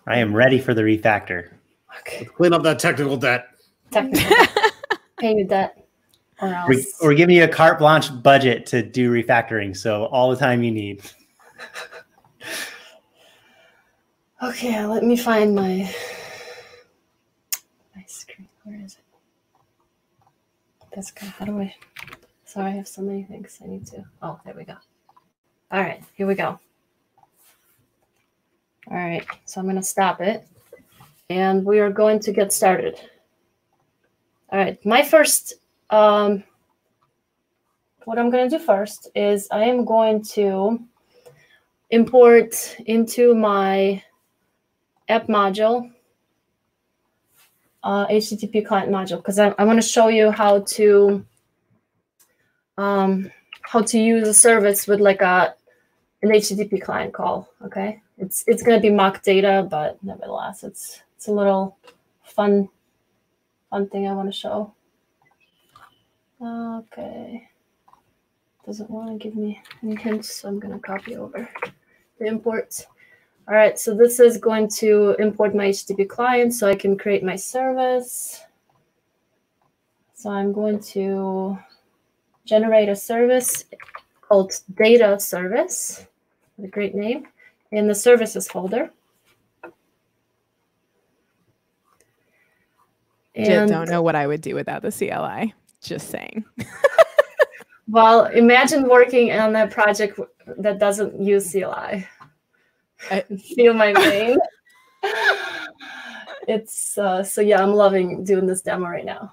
[0.07, 1.53] I am ready for the refactor.
[2.01, 2.25] Okay.
[2.25, 3.49] Clean up that technical debt.
[3.91, 4.37] Technical.
[5.19, 5.87] Pay me debt
[6.41, 6.99] or We're, else.
[7.03, 10.71] we're giving you a carte blanche budget to do refactoring, so all the time you
[10.71, 11.03] need.
[14.43, 15.95] Okay, let me find my
[17.95, 18.49] my screen.
[18.65, 19.05] Where is it?
[20.95, 21.29] That's good.
[21.29, 21.75] How do I?
[22.47, 24.03] Sorry, I have so many things I need to.
[24.23, 24.77] Oh, there we go.
[25.71, 26.59] All right, here we go.
[28.91, 30.45] All right, so I'm going to stop it,
[31.29, 32.99] and we are going to get started.
[34.51, 35.55] All right, my first.
[35.91, 36.43] Um,
[38.05, 40.81] what I'm going to do first is I am going to
[41.91, 44.03] import into my
[45.09, 45.93] app module,
[47.85, 51.25] uh, HTTP client module, because I, I want to show you how to
[52.77, 53.31] um,
[53.63, 55.55] how to use a service with like a
[56.23, 57.49] an HTTP client call.
[57.65, 61.77] Okay, it's it's going to be mock data, but nevertheless, it's it's a little
[62.23, 62.69] fun
[63.71, 64.73] fun thing I want to show.
[66.43, 67.49] Okay.
[68.65, 71.49] doesn't want to give me any hints, so I'm going to copy over
[72.19, 72.87] the import.
[73.49, 77.23] All right, so this is going to import my HTTP client so I can create
[77.23, 78.43] my service.
[80.15, 81.59] So I'm going to
[82.45, 83.65] generate a service
[84.21, 86.07] called data service,
[86.65, 87.27] a great name,
[87.73, 88.91] in the services folder.
[93.35, 95.55] And don't know what I would do without the CLI.
[95.81, 96.45] Just saying.
[97.89, 100.19] well, imagine working on a project
[100.59, 102.07] that doesn't use CLI.
[103.11, 103.21] I
[103.55, 104.39] feel my pain.
[106.49, 109.33] it's uh, so yeah, I'm loving doing this demo right now.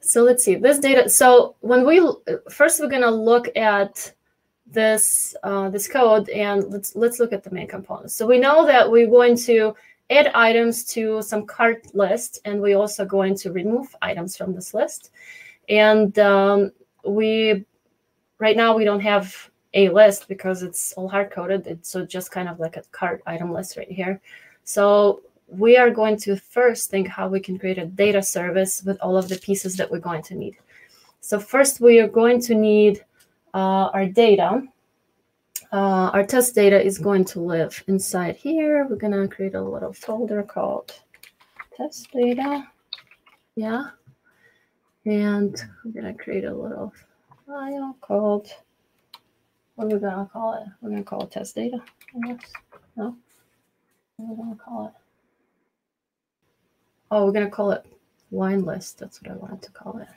[0.00, 1.08] So let's see this data.
[1.08, 2.06] So when we
[2.50, 4.12] first we're gonna look at
[4.72, 8.14] this uh, this code and let's let's look at the main components.
[8.14, 9.74] So we know that we're going to
[10.10, 14.74] add items to some cart list, and we're also going to remove items from this
[14.74, 15.10] list.
[15.68, 16.72] And um,
[17.04, 17.64] we
[18.38, 21.66] right now we don't have a list because it's all hard coded.
[21.66, 24.20] It's so just kind of like a cart item list right here.
[24.64, 28.98] So we are going to first think how we can create a data service with
[29.00, 30.56] all of the pieces that we're going to need.
[31.20, 33.04] So first we are going to need
[33.54, 34.62] uh, our data
[35.72, 38.86] uh, our test data is going to live inside here.
[38.88, 40.92] We're going to create a little folder called
[41.76, 42.66] test data.
[43.54, 43.90] Yeah.
[45.06, 46.92] And we're going to create a little
[47.46, 48.48] file called,
[49.76, 50.68] what are we going to call it?
[50.80, 51.78] We're going to call it test data,
[52.16, 52.52] I guess.
[52.96, 53.16] No?
[54.16, 54.92] What are we going to call it?
[57.12, 57.86] Oh, we're going to call it
[58.30, 58.98] wine list.
[58.98, 60.08] That's what I wanted to call it.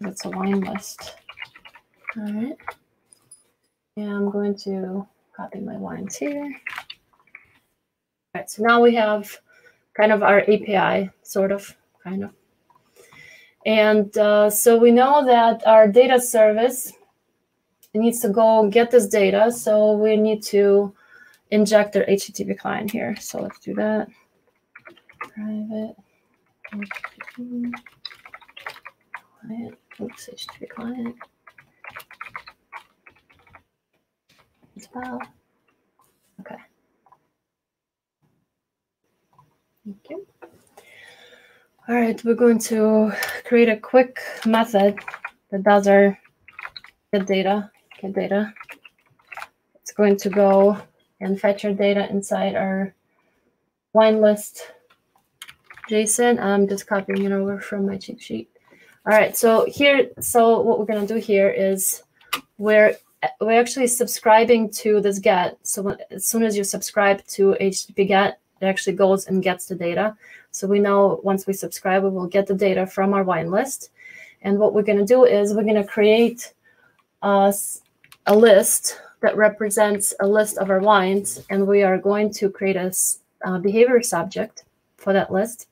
[0.00, 1.14] That's a wine list.
[2.18, 2.56] All right.
[3.96, 6.42] And I'm going to copy my lines here.
[6.42, 6.50] All
[8.34, 9.38] right, so now we have
[9.94, 12.30] kind of our API, sort of, kind of.
[13.66, 16.92] And uh, so we know that our data service
[17.94, 19.52] needs to go get this data.
[19.52, 20.94] So we need to
[21.50, 23.14] inject our HTTP client here.
[23.16, 24.08] So let's do that.
[25.18, 25.94] Private
[26.72, 27.72] HTTP
[29.40, 29.78] client.
[30.00, 31.16] Oops, HTTP client.
[34.67, 35.20] as well.
[36.40, 36.56] Okay.
[39.84, 40.26] Thank you.
[41.88, 43.12] All right, we're going to
[43.44, 44.98] create a quick method
[45.50, 46.18] that does our
[47.12, 48.52] get data, get data.
[49.76, 50.76] It's going to go
[51.20, 52.94] and fetch our data inside our
[53.94, 54.70] wine list
[55.90, 56.38] JSON.
[56.38, 58.50] I'm just copying it over from my cheat sheet.
[59.06, 62.02] All right, so here, so what we're gonna do here is
[62.58, 62.96] we're
[63.40, 65.58] we're actually subscribing to this get.
[65.66, 69.66] So when, as soon as you subscribe to HTTP GET, it actually goes and gets
[69.66, 70.16] the data.
[70.50, 73.90] So we know once we subscribe, we will get the data from our wine list.
[74.42, 76.52] And what we're going to do is we're going to create
[77.22, 77.52] a,
[78.26, 82.76] a list that represents a list of our wines, and we are going to create
[82.76, 82.92] a,
[83.42, 84.64] a behavior subject
[84.96, 85.66] for that list.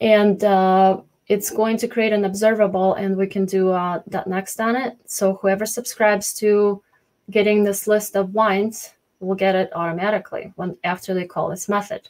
[0.00, 4.76] And uh, it's going to create an observable and we can do uh, next on
[4.76, 4.96] it.
[5.06, 6.82] So whoever subscribes to
[7.30, 12.08] getting this list of wines will get it automatically when after they call this method.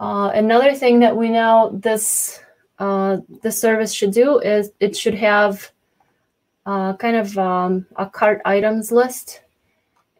[0.00, 2.40] Uh, another thing that we know this
[2.78, 5.70] uh, this service should do is it should have
[6.66, 9.42] uh, kind of um, a cart items list.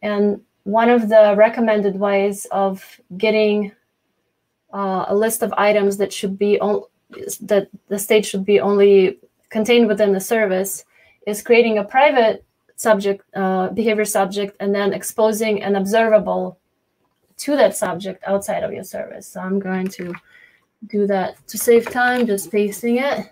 [0.03, 3.73] And one of the recommended ways of getting
[4.73, 6.85] uh, a list of items that should be on,
[7.43, 9.19] that the state should be only
[9.51, 10.85] contained within the service
[11.27, 12.45] is creating a private
[12.77, 16.59] subject uh, behavior subject and then exposing an observable
[17.37, 19.27] to that subject outside of your service.
[19.29, 20.13] So i'm going to
[20.89, 23.31] do that to save time just pasting it.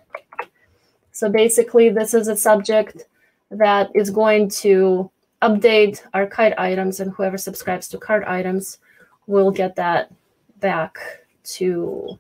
[1.11, 3.05] So basically this is a subject
[3.51, 5.11] that is going to
[5.43, 8.79] update our cart items and whoever subscribes to cart items
[9.27, 10.13] will get that
[10.61, 10.97] back
[11.45, 12.19] to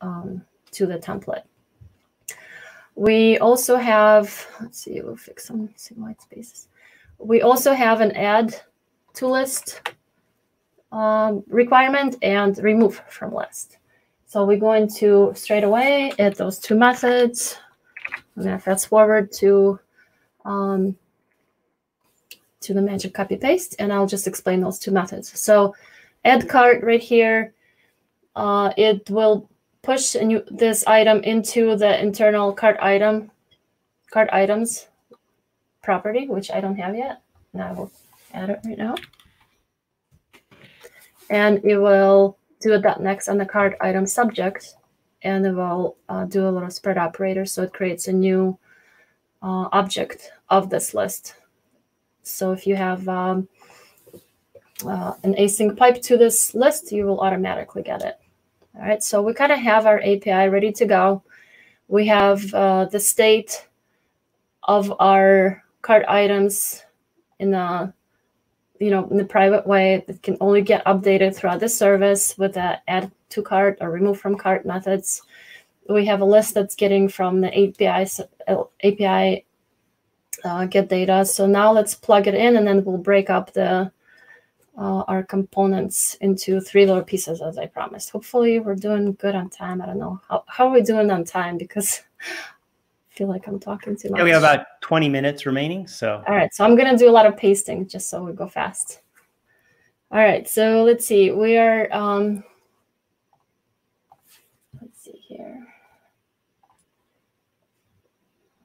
[0.00, 1.42] um, to the template.
[2.94, 6.68] We also have, let's see, we'll fix some, some white spaces.
[7.18, 8.54] We also have an add
[9.14, 9.80] to list
[10.90, 13.78] um, requirement and remove from list.
[14.26, 17.58] So we're going to straight away add those two methods.
[18.36, 19.78] I'm going to fast forward to
[20.44, 20.96] um,
[22.60, 25.38] to the magic copy paste, and I'll just explain those two methods.
[25.38, 25.74] So
[26.24, 27.52] add cart right here,
[28.36, 29.48] uh, it will
[29.82, 33.30] push new, this item into the internal cart item,
[34.10, 34.88] cart items
[35.82, 37.20] property, which I don't have yet.
[37.52, 37.90] And I will
[38.32, 38.94] add it right now.
[41.28, 44.76] And it will do a dot next on the cart item subject
[45.22, 47.44] and it will uh, do a little spread operator.
[47.44, 48.58] So it creates a new
[49.42, 51.34] uh, object of this list.
[52.22, 53.48] So if you have um,
[54.84, 58.21] uh, an async pipe to this list, you will automatically get it.
[58.74, 61.22] All right, so we kind of have our API ready to go.
[61.88, 63.68] We have uh, the state
[64.62, 66.82] of our cart items
[67.38, 67.92] in a
[68.80, 72.54] you know in the private way that can only get updated throughout the service with
[72.54, 75.22] the add to cart or remove from cart methods.
[75.88, 78.10] We have a list that's getting from the API
[78.82, 79.44] API
[80.44, 81.26] uh, get data.
[81.26, 83.92] So now let's plug it in, and then we'll break up the
[84.78, 88.10] uh, our components into three little pieces as I promised.
[88.10, 89.82] Hopefully we're doing good on time.
[89.82, 90.20] I don't know.
[90.28, 91.58] How, how are we doing on time?
[91.58, 94.18] Because I feel like I'm talking too much.
[94.18, 95.86] Yeah, we have about 20 minutes remaining.
[95.86, 96.52] So all right.
[96.54, 99.00] So I'm gonna do a lot of pasting just so we go fast.
[100.10, 101.30] All right, so let's see.
[101.30, 102.44] We are um
[104.80, 105.66] let's see here.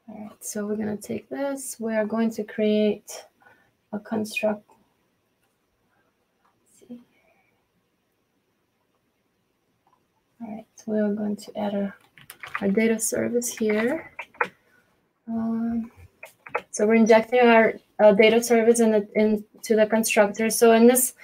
[0.10, 1.78] All right, so we're gonna take this.
[1.80, 3.26] We are going to create
[3.94, 4.67] a construct
[10.40, 11.96] All right, so we are going to add a,
[12.62, 14.12] our data service here.
[15.28, 15.92] Um,
[16.70, 20.52] so we're injecting our data service in the, into the constructor.
[20.52, 21.16] So in this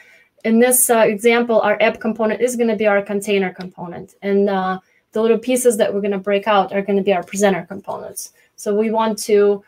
[0.43, 4.49] in this uh, example, our app component is going to be our container component, and
[4.49, 4.79] uh,
[5.11, 7.65] the little pieces that we're going to break out are going to be our presenter
[7.67, 8.33] components.
[8.55, 9.63] So we want to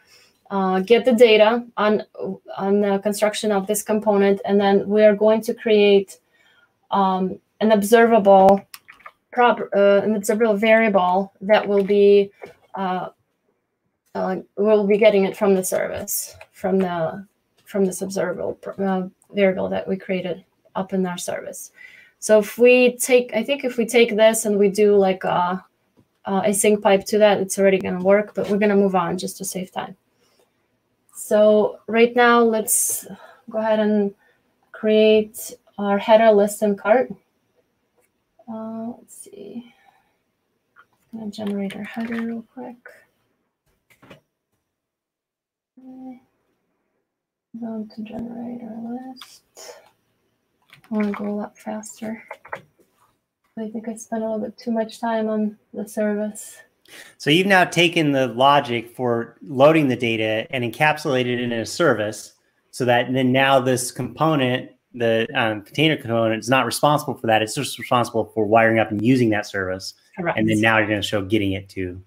[0.50, 2.02] uh, get the data on
[2.58, 6.18] on the construction of this component, and then we are going to create
[6.90, 8.66] um, an observable
[9.38, 12.32] uh, a real variable that will be
[12.76, 13.10] uh,
[14.14, 17.26] uh, we'll be getting it from the service from the
[17.66, 20.44] from this observable uh, variable that we created
[20.76, 21.72] up in our service.
[22.20, 25.64] So if we take, I think if we take this and we do like a,
[26.26, 28.34] a sync pipe to that, it's already going to work.
[28.34, 29.96] But we're going to move on just to save time.
[31.14, 33.06] So right now, let's
[33.50, 34.14] go ahead and
[34.72, 37.12] create our header list and cart.
[38.52, 39.74] Uh, let's see.
[41.14, 42.78] I'm to generate our header real quick.
[45.80, 46.22] Okay.
[47.60, 49.44] Going to generate our list.
[50.92, 52.22] I want to go a lot faster.
[53.58, 56.58] I think I spent a little bit too much time on the service.
[57.18, 61.66] So you've now taken the logic for loading the data and encapsulated it in a
[61.66, 62.34] service
[62.72, 67.42] so that then now this component the um, container component is not responsible for that.
[67.42, 69.94] It's just responsible for wiring up and using that service.
[70.18, 70.38] Correct.
[70.38, 72.02] And then now you're going to show getting it to.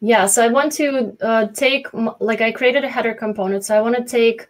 [0.00, 0.26] Yeah.
[0.26, 1.86] So I want to uh, take,
[2.20, 3.64] like, I created a header component.
[3.64, 4.46] So I want to take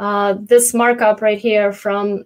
[0.00, 2.24] uh, this markup right here from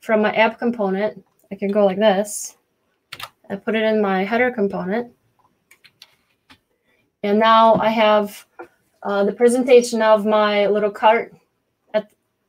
[0.00, 1.22] from my app component.
[1.52, 2.56] I can go like this.
[3.50, 5.12] I put it in my header component.
[7.22, 8.46] And now I have
[9.02, 11.34] uh, the presentation of my little cart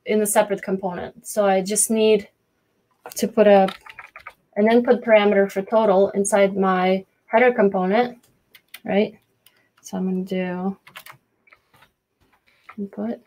[0.05, 1.27] in a separate component.
[1.27, 2.27] So I just need
[3.15, 3.67] to put a
[4.55, 8.17] an input parameter for total inside my header component,
[8.83, 9.17] right?
[9.81, 10.77] So I'm going to do
[12.77, 13.21] input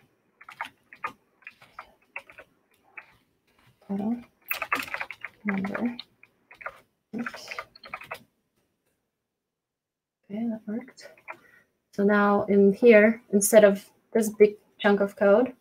[3.88, 4.16] total
[5.44, 5.96] number.
[7.16, 7.48] Oops.
[10.30, 11.10] Okay, that worked.
[11.92, 15.52] So now in here, instead of this big chunk of code,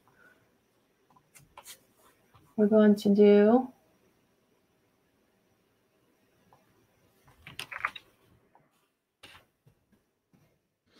[2.56, 3.68] we're going to do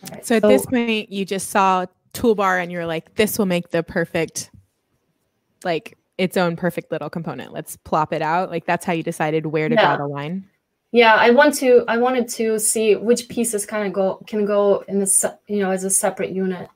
[0.10, 3.46] right, so at so, this point, you just saw toolbar and you're like, this will
[3.46, 4.52] make the perfect,
[5.64, 7.54] like its own perfect little component.
[7.54, 8.50] Let's plop it out.
[8.50, 9.96] Like that's how you decided where to yeah.
[9.96, 10.48] draw the line.
[10.92, 11.84] Yeah, I want to.
[11.88, 15.72] I wanted to see which pieces kind of go can go in the you know
[15.72, 16.70] as a separate unit.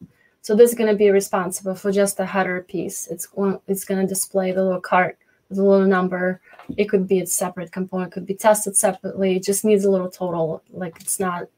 [0.47, 3.07] So this is going to be responsible for just the header piece.
[3.07, 5.17] It's going, it's going to display the little cart
[5.49, 6.39] the little number.
[6.77, 9.35] It could be a separate component, it could be tested separately.
[9.35, 10.63] It just needs a little total.
[10.71, 11.49] Like it's not,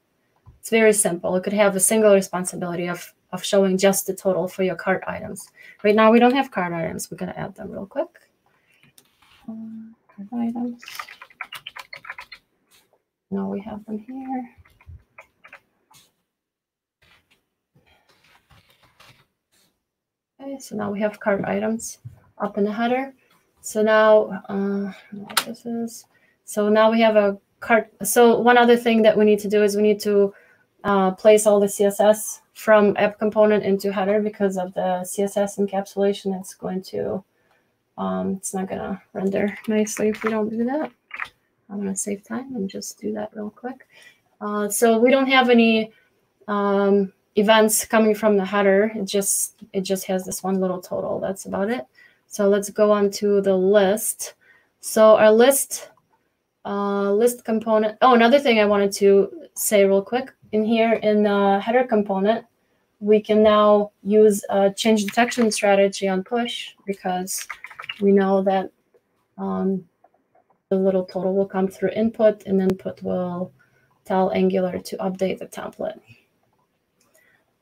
[0.58, 1.36] it's very simple.
[1.36, 5.04] It could have a single responsibility of, of showing just the total for your cart
[5.06, 5.48] items.
[5.84, 7.12] Right now we don't have cart items.
[7.12, 8.08] We're going to add them real quick.
[9.48, 10.82] Um, cart items.
[13.30, 14.50] No, we have them here.
[20.40, 21.98] Okay, so now we have cart items
[22.38, 23.12] up in the header.
[23.60, 24.90] So now, uh,
[25.44, 26.06] this is.
[26.44, 27.90] So now we have a cart.
[28.02, 30.32] So one other thing that we need to do is we need to
[30.84, 36.38] uh, place all the CSS from app component into header because of the CSS encapsulation.
[36.40, 37.22] It's going to,
[37.98, 40.90] um, it's not going to render nicely if we don't do that.
[41.68, 43.86] I'm going to save time and just do that real quick.
[44.40, 45.92] Uh, so we don't have any
[46.48, 48.92] um, events coming from the header.
[48.94, 51.20] It just it just has this one little total.
[51.20, 51.86] That's about it.
[52.26, 54.34] So let's go on to the list.
[54.80, 55.90] So our list
[56.64, 57.98] uh, list component.
[58.02, 62.44] Oh, another thing I wanted to say real quick in here in the header component,
[63.00, 67.46] we can now use a change detection strategy on push because
[68.00, 68.70] we know that
[69.38, 69.84] um,
[70.68, 73.52] the little total will come through input and input will
[74.04, 76.00] tell Angular to update the template.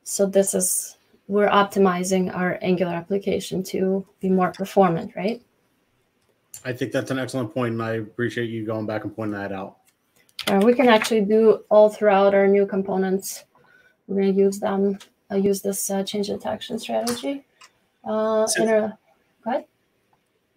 [0.09, 0.97] So this is,
[1.27, 5.43] we're optimizing our Angular application to be more performant, right?
[6.65, 9.53] I think that's an excellent point, and I appreciate you going back and pointing that
[9.53, 9.77] out.
[10.47, 13.45] Uh, we can actually do all throughout our new components.
[14.07, 14.99] We're going to use them,
[15.31, 17.45] uh, use this uh, change detection strategy.
[18.03, 18.99] Uh, So- in our,
[19.45, 19.65] go ahead.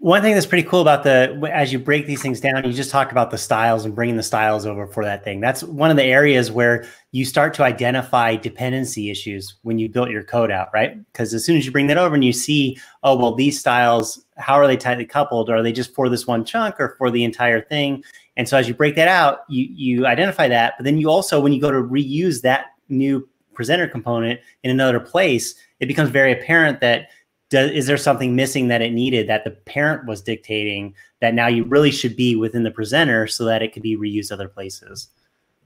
[0.02, 2.90] One thing that's pretty cool about the as you break these things down, you just
[2.90, 5.42] talk about the styles and bringing the styles over for that thing.
[5.42, 10.10] That's one of the areas where you start to identify dependency issues when you built
[10.10, 10.98] your code out, right?
[11.12, 14.26] Because as soon as you bring that over and you see, oh well, these styles,
[14.38, 15.52] how are they tightly coupled?
[15.52, 18.04] Are they just for this one chunk or for the entire thing?
[18.38, 21.40] And so as you break that out, you you identify that, but then you also
[21.40, 26.32] when you go to reuse that new presenter component in another place, it becomes very
[26.32, 27.10] apparent that
[27.52, 31.48] does, is there something missing that it needed that the parent was dictating that now
[31.48, 35.10] you really should be within the presenter so that it could be reused other places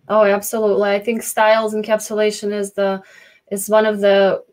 [0.07, 0.91] Oh, absolutely.
[0.91, 3.01] I think styles encapsulation is the
[3.51, 4.43] is one of the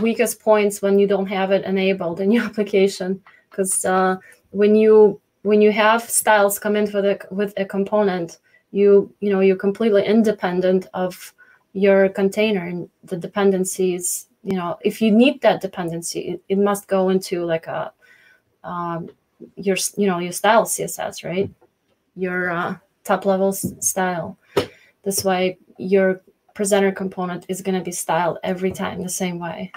[0.00, 4.16] weakest points when you don't have it enabled in your application because uh,
[4.50, 8.38] when you when you have styles come in for the with a component,
[8.70, 11.34] you you know you're completely independent of
[11.74, 14.28] your container and the dependencies.
[14.44, 17.92] You know, if you need that dependency, it, it must go into like a
[18.64, 19.08] um,
[19.56, 21.50] your you know your style CSS, right?
[22.16, 24.36] Your uh, top level style.
[25.04, 26.20] This way, your
[26.54, 29.72] presenter component is going to be styled every time the same way.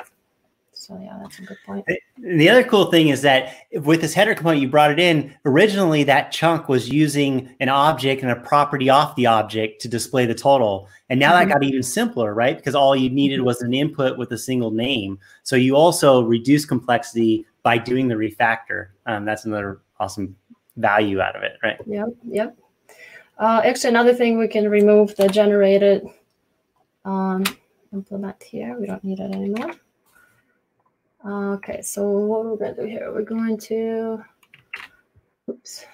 [0.85, 1.83] So yeah, that's a good point.
[1.87, 5.33] And the other cool thing is that with this header component you brought it in
[5.45, 10.27] originally that chunk was using an object and a property off the object to display
[10.27, 11.39] the total and now Mhm.
[11.39, 14.69] that got even simpler right because all you needed was an input with a single
[14.69, 20.35] name so you also reduce complexity by doing the refactor um, that's another awesome
[20.77, 22.57] value out of it right Yep, yep.
[23.37, 26.07] Uh, actually, another thing we can remove the generated
[27.03, 27.43] um,
[27.91, 28.77] implement here.
[28.79, 29.73] We don't need it anymore.
[31.27, 34.23] Okay, so what we're going to do here, we're going to,
[35.49, 35.85] oops?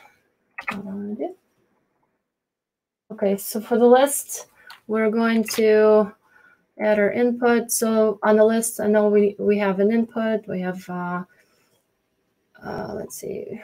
[3.11, 4.47] Okay, so for the list,
[4.87, 6.11] we're going to
[6.79, 7.71] add our input.
[7.71, 11.23] So on the list, I know we, we have an input, we have, uh,
[12.61, 13.61] uh, let's see,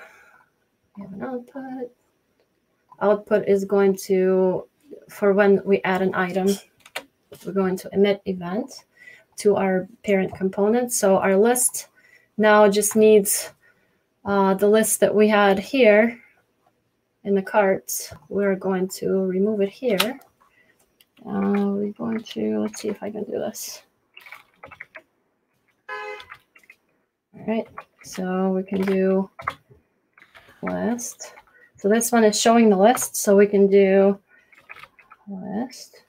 [0.95, 1.91] we have an output
[3.01, 4.67] output is going to,
[5.09, 6.47] for when we add an item,
[7.45, 8.85] we're going to emit event
[9.37, 10.91] to our parent component.
[10.91, 11.87] So our list
[12.37, 13.51] now just needs
[14.25, 16.19] uh, the list that we had here
[17.23, 18.11] in the cart.
[18.29, 20.19] We're going to remove it here.
[21.25, 23.81] Uh, we're going to, let's see if I can do this.
[25.89, 27.67] All right,
[28.03, 29.29] so we can do
[30.61, 31.33] list.
[31.77, 34.17] So this one is showing the list, so we can do
[35.27, 36.03] list.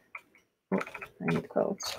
[0.72, 0.78] Oh,
[1.22, 1.96] I need quotes.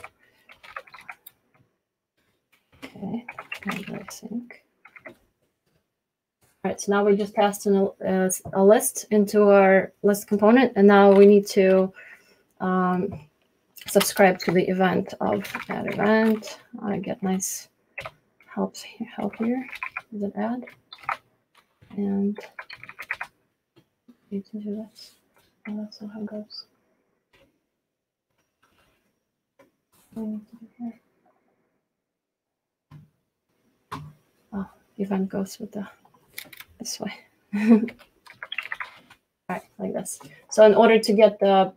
[2.95, 3.25] Okay,
[3.67, 4.63] I think.
[5.07, 5.13] All
[6.65, 10.73] right, so now we just passed in a, uh, a list into our list component,
[10.75, 11.93] and now we need to
[12.59, 13.27] um,
[13.87, 16.59] subscribe to the event of that event.
[16.81, 17.69] I get nice
[18.53, 18.83] helps
[19.15, 19.65] help here.
[20.13, 20.65] Is it add?
[21.95, 22.37] And
[24.31, 25.13] need to do this.
[25.67, 26.65] Oh, that's not how it goes.
[34.99, 35.29] What do I need to do here?
[35.29, 35.87] Event goes with the
[36.79, 37.13] this way.
[37.55, 37.81] All
[39.49, 40.19] right, like this.
[40.49, 41.73] So in order to get the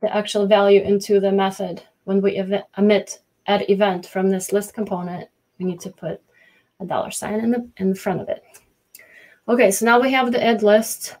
[0.00, 2.42] the actual value into the method, when we
[2.76, 5.28] emit add event from this list component,
[5.58, 6.20] we need to put
[6.80, 8.42] a dollar sign in the in front of it.
[9.48, 11.16] Okay, so now we have the add list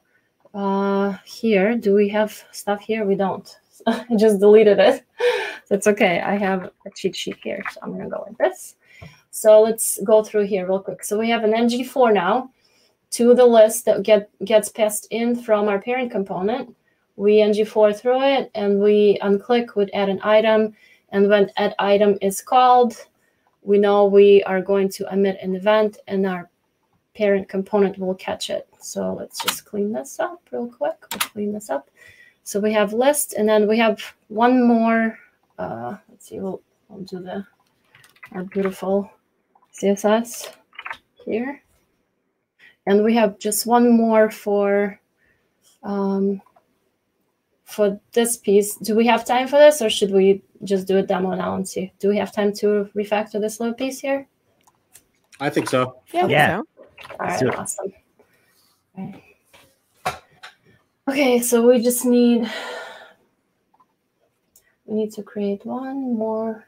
[0.54, 5.04] uh here do we have stuff here we don't i just deleted it
[5.68, 8.76] that's okay i have a cheat sheet here so i'm to go like this
[9.40, 12.50] so let's go through here real quick so we have an ngFor now
[13.10, 16.74] to the list that get gets passed in from our parent component
[17.16, 20.74] we ngFor through it and we unclick with add an item
[21.10, 23.06] and when add item is called
[23.62, 26.48] we know we are going to emit an event and our
[27.18, 28.68] parent component will catch it.
[28.78, 30.96] So let's just clean this up real quick.
[31.10, 31.90] We'll clean this up.
[32.44, 35.18] So we have list, and then we have one more.
[35.58, 37.44] Uh, let's see, we'll, we'll do the
[38.32, 39.10] our beautiful
[39.80, 40.52] CSS
[41.24, 41.62] here.
[42.86, 44.98] And we have just one more for
[45.82, 46.40] um,
[47.64, 48.76] for this piece.
[48.76, 51.68] Do we have time for this or should we just do a demo now and
[51.68, 51.92] see?
[51.98, 54.26] Do we have time to refactor this little piece here?
[55.38, 56.00] I think so.
[56.12, 56.20] Yeah.
[56.20, 56.56] I think Yeah.
[56.56, 56.64] so.
[57.10, 57.58] All Let's right, do it.
[57.58, 57.92] awesome.
[58.96, 59.22] All right.
[61.08, 62.50] Okay, so we just need
[64.86, 66.64] we need to create one more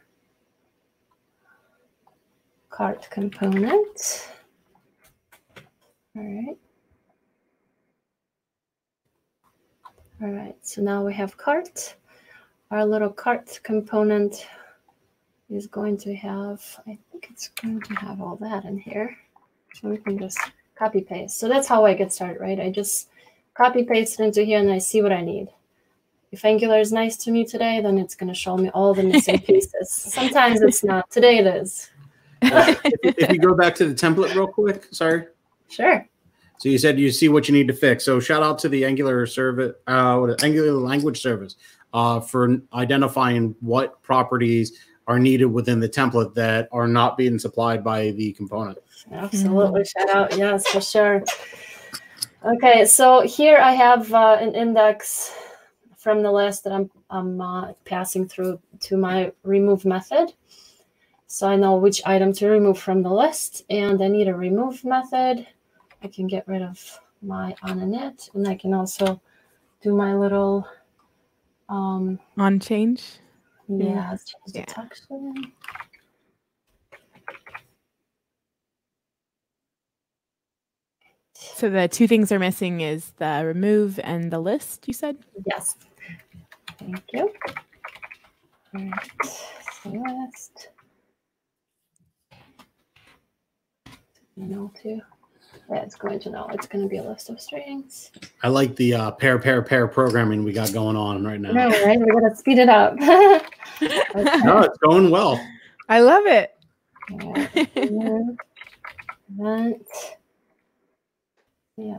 [2.80, 4.30] cart component.
[6.16, 6.56] All right.
[10.22, 11.96] All right, so now we have cart.
[12.70, 14.46] Our little cart component
[15.50, 19.14] is going to have, I think it's going to have all that in here.
[19.74, 20.38] So we can just
[20.74, 21.38] copy paste.
[21.38, 22.58] So that's how I get started, right?
[22.58, 23.10] I just
[23.52, 25.48] copy paste it into here and I see what I need.
[26.32, 29.02] If Angular is nice to me today, then it's going to show me all the
[29.02, 29.90] missing pieces.
[29.90, 31.10] Sometimes it's not.
[31.10, 31.90] Today it is.
[32.43, 35.26] If, you- if you go back to the template real quick, sorry.
[35.68, 36.07] Sure.
[36.59, 38.05] So you said you see what you need to fix.
[38.05, 41.57] So shout out to the Angular service, uh, Angular language service,
[41.95, 47.82] uh, for identifying what properties are needed within the template that are not being supplied
[47.82, 48.78] by the component.
[49.11, 49.84] Absolutely.
[49.84, 50.36] Shout out.
[50.36, 51.24] Yes, for sure.
[52.45, 55.34] Okay, so here I have uh, an index
[55.97, 60.32] from the list that I'm, I'm uh, passing through to my remove method.
[61.32, 64.84] So I know which item to remove from the list and I need a remove
[64.84, 65.46] method.
[66.02, 69.20] I can get rid of my on and and I can also
[69.80, 70.66] do my little
[71.68, 73.20] um on change.
[73.68, 74.16] Yeah,
[74.52, 74.64] yeah.
[81.34, 85.16] So the two things are missing is the remove and the list, you said?
[85.46, 85.76] Yes.
[86.76, 87.32] Thank you.
[88.74, 89.10] All right.
[89.84, 90.70] So list.
[94.38, 95.00] NL2.
[95.70, 96.48] Yeah, it's going to know.
[96.52, 98.10] It's going to be a list of strings.
[98.42, 101.52] I like the uh, pair, pair, pair programming we got going on right now.
[101.52, 101.98] No, right?
[101.98, 102.94] We got to speed it up.
[102.94, 103.40] okay.
[104.44, 105.44] No, it's going well.
[105.88, 106.56] I love it.
[109.38, 109.70] Yeah.
[111.76, 111.96] Yeah.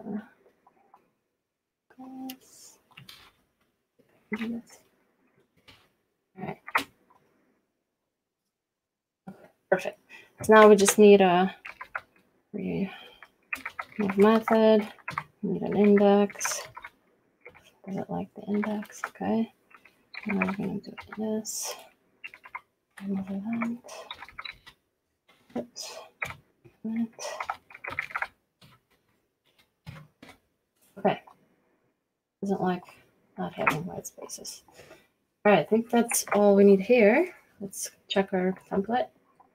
[4.38, 4.79] Yes.
[6.38, 6.57] All right.
[9.69, 9.99] Perfect.
[10.43, 11.55] So now we just need a
[12.54, 12.89] remove
[14.18, 14.88] method.
[15.43, 16.62] Need an index.
[17.86, 19.02] Does it like the index?
[19.08, 19.52] Okay.
[20.26, 21.76] And we're gonna do this.
[23.04, 23.80] Remove event.
[25.58, 25.97] Oops.
[26.84, 27.10] Event.
[30.97, 31.22] Okay.
[32.41, 32.84] Doesn't like
[33.38, 34.64] not having white spaces.
[35.43, 37.34] All right, I think that's all we need here.
[37.60, 39.08] Let's check our template.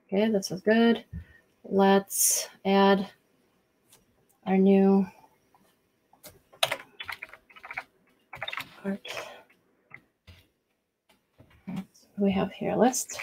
[0.07, 1.05] Okay, this is good.
[1.69, 3.09] Let's add
[4.45, 5.05] our new
[8.81, 9.05] part.
[12.17, 13.19] We have here a list.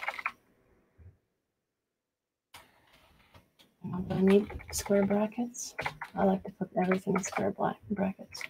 [4.10, 5.74] I need square brackets?
[6.14, 7.54] I like to put everything in square
[7.90, 8.42] brackets.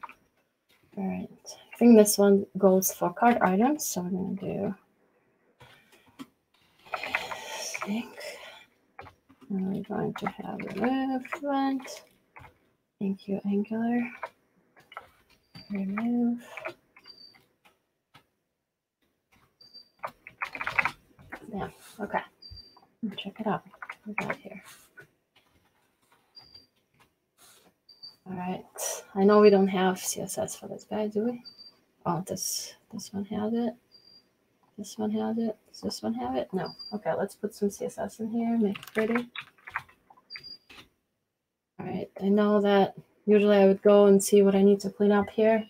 [0.97, 1.28] All right,
[1.72, 4.74] I think this one goes for card items, so I'm gonna
[7.86, 8.14] do.
[9.51, 10.59] And we're going to have.
[13.01, 14.01] Thank you, Angular.
[15.70, 16.38] Remove.
[21.53, 21.68] Yeah,
[22.01, 22.20] okay.
[23.16, 23.64] Check it out.
[24.07, 24.62] We got here.
[28.26, 28.64] All right.
[29.14, 31.42] I know we don't have CSS for this guy, do we?
[32.07, 33.74] Oh, this this one has it.
[34.77, 35.57] This one has it.
[35.70, 36.49] Does this one have it?
[36.53, 36.68] No.
[36.93, 39.29] Okay, let's put some CSS in here, make it pretty.
[41.79, 42.11] All right.
[42.20, 42.95] I know that
[43.27, 45.64] usually I would go and see what I need to clean up here.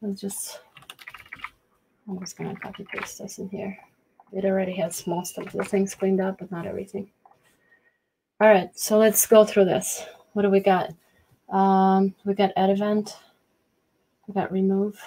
[0.00, 0.60] Let's just
[2.08, 3.76] I'm just gonna copy paste this in here.
[4.32, 7.10] It already has most of the things cleaned up, but not everything.
[8.40, 10.04] All right, so let's go through this.
[10.32, 10.92] What do we got?
[11.48, 13.16] Um, we got add event.
[14.26, 15.00] We got remove.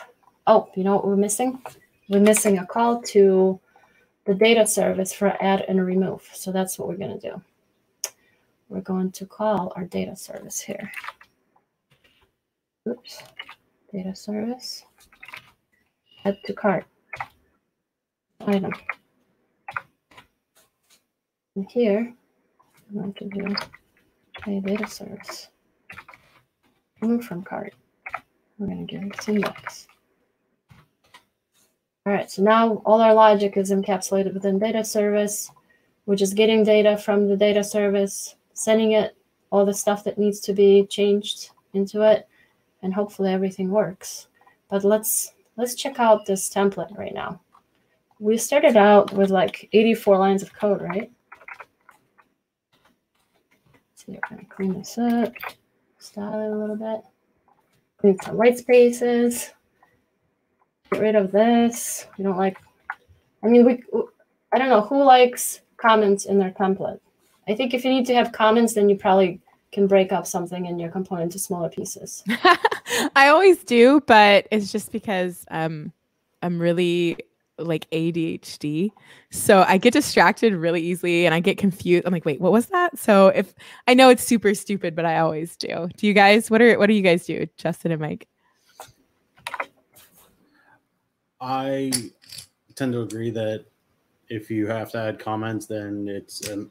[0.49, 1.61] Oh, you know what we're missing?
[2.07, 3.59] We're missing a call to
[4.25, 6.27] the data service for add and remove.
[6.33, 7.41] So that's what we're gonna do.
[8.69, 10.89] We're going to call our data service here.
[12.87, 13.23] Oops,
[13.91, 14.83] data service.
[16.23, 16.85] Add to cart.
[18.45, 18.71] Item.
[21.55, 22.13] And here,
[22.89, 23.55] I'm going to do
[24.45, 25.49] a data service.
[27.01, 27.73] Remove from cart.
[28.57, 29.87] We're going to give it some bucks.
[32.07, 35.51] All right, so now all our logic is encapsulated within data service,
[36.05, 39.17] which is getting data from the data service, sending it
[39.51, 42.25] all the stuff that needs to be changed into it,
[42.81, 44.27] and hopefully everything works.
[44.69, 47.41] But let's let's check out this template right now.
[48.19, 51.11] We started out with like 84 lines of code, right?
[53.95, 55.33] So we're gonna clean this up,
[55.99, 57.01] style it a little bit,
[57.97, 59.51] clean some white spaces,
[60.91, 62.07] get rid of this.
[62.17, 62.57] We don't like.
[63.43, 63.83] I mean, we.
[64.51, 66.99] I don't know who likes comments in their template.
[67.47, 69.39] I think if you need to have comments, then you probably
[69.71, 72.23] can break up something in your component to smaller pieces.
[73.15, 75.91] I always do, but it's just because um,
[76.41, 77.17] I'm really
[77.57, 78.91] like ADHD.
[79.31, 82.05] So I get distracted really easily and I get confused.
[82.05, 82.97] I'm like, wait, what was that?
[82.97, 83.53] So if
[83.87, 85.89] I know it's super stupid, but I always do.
[85.97, 88.27] Do you guys what are what do you guys do, Justin and Mike?
[91.39, 91.91] I
[92.75, 93.65] tend to agree that
[94.29, 96.69] if you have to add comments, then it's an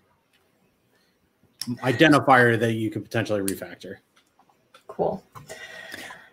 [1.83, 3.97] identifier that you could potentially refactor.
[4.87, 5.23] Cool.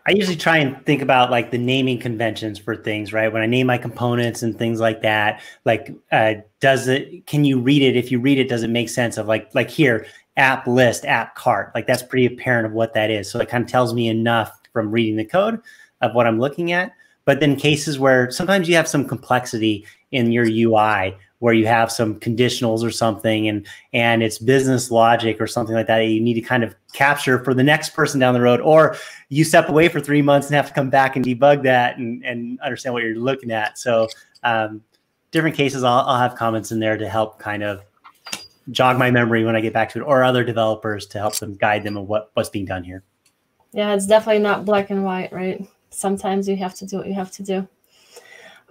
[0.06, 3.32] I usually try and think about like the naming conventions for things, right?
[3.32, 7.26] When I name my components and things like that, like uh, does it?
[7.26, 7.96] Can you read it?
[7.96, 10.06] If you read it, does it make sense of like like here
[10.36, 11.72] app list, app cart?
[11.74, 13.32] Like that's pretty apparent of what that is.
[13.32, 15.62] So it kind of tells me enough from reading the code
[16.02, 16.92] of what I'm looking at.
[17.26, 21.92] But then cases where sometimes you have some complexity in your UI where you have
[21.92, 26.36] some conditionals or something and and it's business logic or something like that you need
[26.36, 28.96] to kind of capture for the next person down the road or
[29.28, 32.24] you step away for three months and have to come back and debug that and,
[32.24, 33.78] and understand what you're looking at.
[33.78, 34.08] So
[34.44, 34.82] um,
[35.32, 37.84] different cases I'll, I'll have comments in there to help kind of
[38.72, 41.56] jog my memory when i get back to it or other developers to help them
[41.56, 43.04] guide them of what, what's being done here.
[43.74, 47.14] Yeah it's definitely not black and white right sometimes you have to do what you
[47.14, 47.68] have to do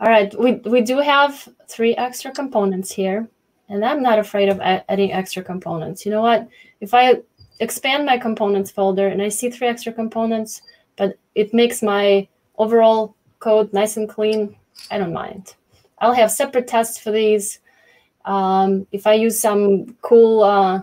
[0.02, 3.28] all right, we, we do have three extra components here,
[3.68, 6.04] and I'm not afraid of adding extra components.
[6.04, 6.48] You know what?
[6.80, 7.20] If I
[7.60, 10.62] expand my components folder and I see three extra components,
[10.96, 12.26] but it makes my
[12.58, 14.56] overall code nice and clean,
[14.90, 15.54] I don't mind.
[15.98, 17.60] I'll have separate tests for these.
[18.24, 20.82] Um, if I use some cool uh,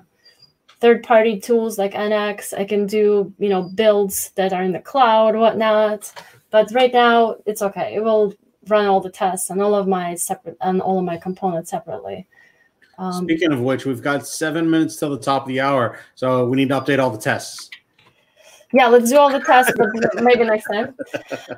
[0.79, 5.35] third-party tools like NX, I can do you know builds that are in the cloud,
[5.35, 6.11] whatnot.
[6.51, 7.93] But right now, it's okay.
[7.95, 8.33] It will
[8.67, 12.27] run all the tests and all of my separate and all of my components separately.
[12.97, 16.45] Um, Speaking of which, we've got seven minutes till the top of the hour, so
[16.45, 17.69] we need to update all the tests.
[18.73, 19.87] Yeah, let's do all the tests, but
[20.23, 20.95] maybe next time.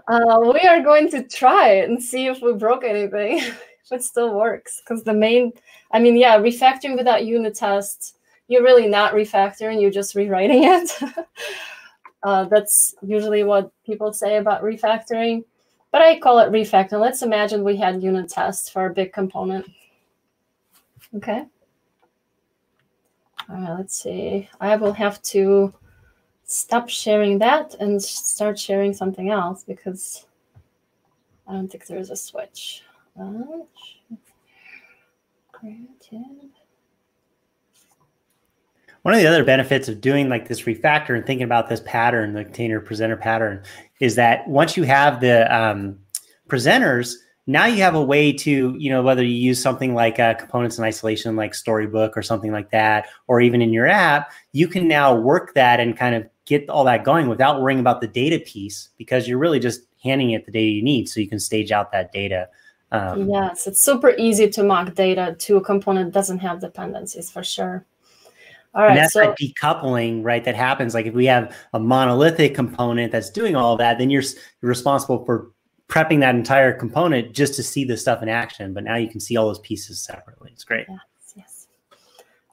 [0.08, 4.04] Uh, we are going to try it and see if we broke anything, if it
[4.04, 4.82] still works.
[4.82, 5.52] Because the main,
[5.92, 8.14] I mean, yeah, refactoring without unit tests,
[8.52, 10.92] you're really not refactoring, you're just rewriting it.
[12.24, 15.44] uh, that's usually what people say about refactoring
[15.92, 17.00] but I call it refactor.
[17.00, 19.70] Let's imagine we had unit tests for a big component.
[21.16, 21.46] Okay.
[23.50, 24.50] All right, let's see.
[24.62, 25.74] I will have to
[26.46, 30.26] stop sharing that and start sharing something else because
[31.48, 32.84] I don't think there's a switch.
[39.04, 42.34] One of the other benefits of doing like this refactor and thinking about this pattern,
[42.34, 43.64] the container presenter pattern,
[44.00, 45.98] is that once you have the um,
[46.48, 47.16] presenters,
[47.48, 50.78] now you have a way to, you know, whether you use something like uh, components
[50.78, 54.88] in isolation, like Storybook or something like that, or even in your app, you can
[54.88, 58.40] now work that and kind of get all that going without worrying about the data
[58.40, 61.72] piece because you're really just handing it the data you need so you can stage
[61.72, 62.48] out that data.
[62.92, 67.32] Um, yes, it's super easy to mock data to a component that doesn't have dependencies
[67.32, 67.86] for sure.
[68.74, 68.92] All right.
[68.92, 70.44] And that's so, that decoupling, right?
[70.44, 70.94] That happens.
[70.94, 74.24] Like if we have a monolithic component that's doing all that, then you're,
[74.62, 75.52] you're responsible for
[75.90, 78.74] prepping that entire component just to see the stuff in action.
[78.74, 80.52] But now you can see all those pieces separately.
[80.54, 80.86] It's great.
[80.88, 81.00] Yes.
[81.36, 81.68] Yes.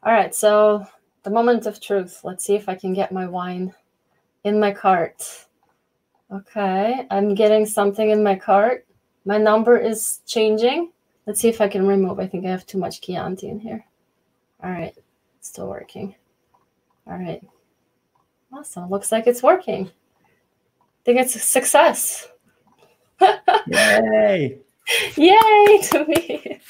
[0.03, 0.35] All right.
[0.35, 0.85] So
[1.23, 2.21] the moment of truth.
[2.25, 3.75] Let's see if I can get my wine
[4.45, 5.47] in my cart.
[6.33, 7.07] Okay.
[7.11, 8.87] I'm getting something in my cart.
[9.25, 10.91] My number is changing.
[11.27, 12.19] Let's see if I can remove.
[12.19, 13.85] I think I have too much Chianti in here.
[14.65, 14.95] All right.
[15.49, 16.15] Still working.
[17.07, 17.43] All right.
[18.53, 18.91] Awesome.
[18.91, 19.87] Looks like it's working.
[19.87, 22.29] I think it's a success.
[23.67, 24.59] Yay!
[25.17, 26.61] Yay to me.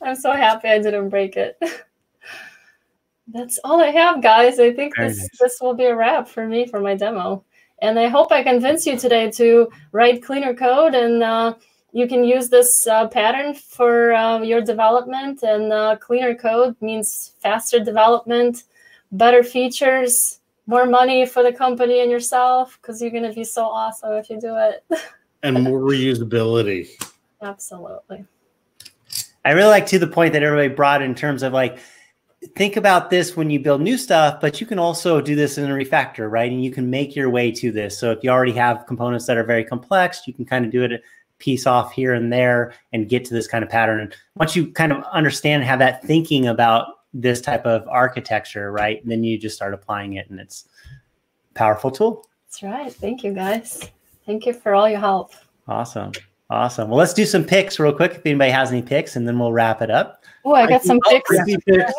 [0.00, 1.58] I'm so happy I didn't break it.
[3.28, 4.58] That's all I have, guys.
[4.58, 5.38] I think this nice.
[5.38, 7.44] this will be a wrap for me for my demo.
[7.82, 11.54] And I hope I convince you today to write cleaner code and uh,
[11.92, 17.32] you can use this uh, pattern for uh, your development and uh, cleaner code means
[17.40, 18.64] faster development
[19.12, 23.64] better features more money for the company and yourself because you're going to be so
[23.64, 24.84] awesome if you do it.
[25.42, 26.88] and more reusability.
[27.42, 28.24] Absolutely.
[29.44, 31.78] I really like to the point that everybody brought in terms of like,
[32.56, 35.70] think about this when you build new stuff, but you can also do this in
[35.70, 36.50] a refactor, right?
[36.50, 37.98] And you can make your way to this.
[37.98, 40.84] So if you already have components that are very complex, you can kind of do
[40.84, 41.02] it
[41.42, 44.00] piece off here and there and get to this kind of pattern.
[44.00, 49.02] And once you kind of understand, have that thinking about this type of architecture, right?
[49.04, 50.68] Then you just start applying it and it's
[51.50, 52.26] a powerful tool.
[52.46, 52.92] That's right.
[52.92, 53.90] Thank you guys.
[54.24, 55.32] Thank you for all your help.
[55.66, 56.12] Awesome.
[56.48, 56.88] Awesome.
[56.90, 59.52] Well, let's do some picks real quick if anybody has any picks, and then we'll
[59.52, 60.22] wrap it up.
[60.44, 61.30] Oh, I got some oh, picks.
[61.30, 61.64] picks.
[61.64, 61.92] Here are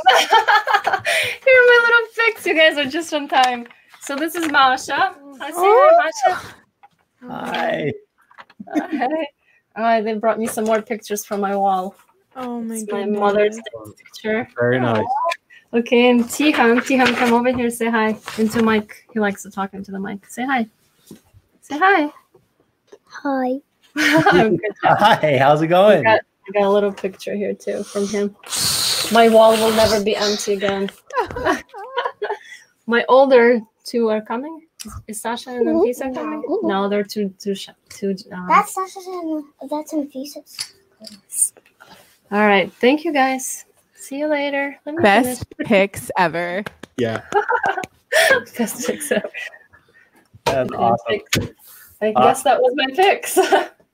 [1.66, 2.46] my little picks.
[2.46, 3.68] You guys are just on time.
[4.02, 5.16] So this is Masha.
[5.42, 6.00] I say Oh.
[6.00, 6.32] Hi.
[6.32, 6.56] Masha.
[7.28, 7.94] Hi.
[9.76, 11.96] Oh, they brought me some more pictures from my wall.
[12.36, 13.60] Oh my It's my mother's
[13.98, 14.48] picture.
[14.56, 15.04] Very nice.
[15.74, 17.72] Okay, and Tihan, Tihan, come over here.
[17.72, 19.08] Say hi into mic.
[19.12, 20.28] He likes to talk into the mic.
[20.28, 20.68] Say hi.
[21.62, 22.12] Say hi.
[23.08, 23.60] Hi.
[23.96, 25.38] Hi.
[25.40, 26.04] How's it I going?
[26.04, 28.36] got, I got a little picture here too from him.
[29.12, 30.90] My wall will never be empty again.
[32.88, 34.68] My older two are coming.
[35.08, 36.44] Is Sasha and Anfisa coming?
[36.64, 38.16] No, they're too too sh- too.
[38.32, 41.54] Um, That's Sasha's and that's Anfisa's.
[42.32, 42.72] all right.
[42.74, 43.66] Thank you guys.
[43.96, 44.78] See you later.
[44.86, 46.64] Let me Best picks ever.
[46.98, 47.22] Yeah.
[48.58, 49.30] Best picks ever.
[50.46, 51.06] That's Okay, awesome.
[51.10, 51.38] picks.
[52.02, 53.38] I guess that was my picks.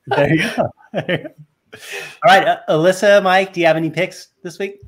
[0.06, 0.70] There you go.
[0.92, 1.78] There you go.
[2.26, 4.80] All right, uh, Alyssa, Mike, do you have any picks this week?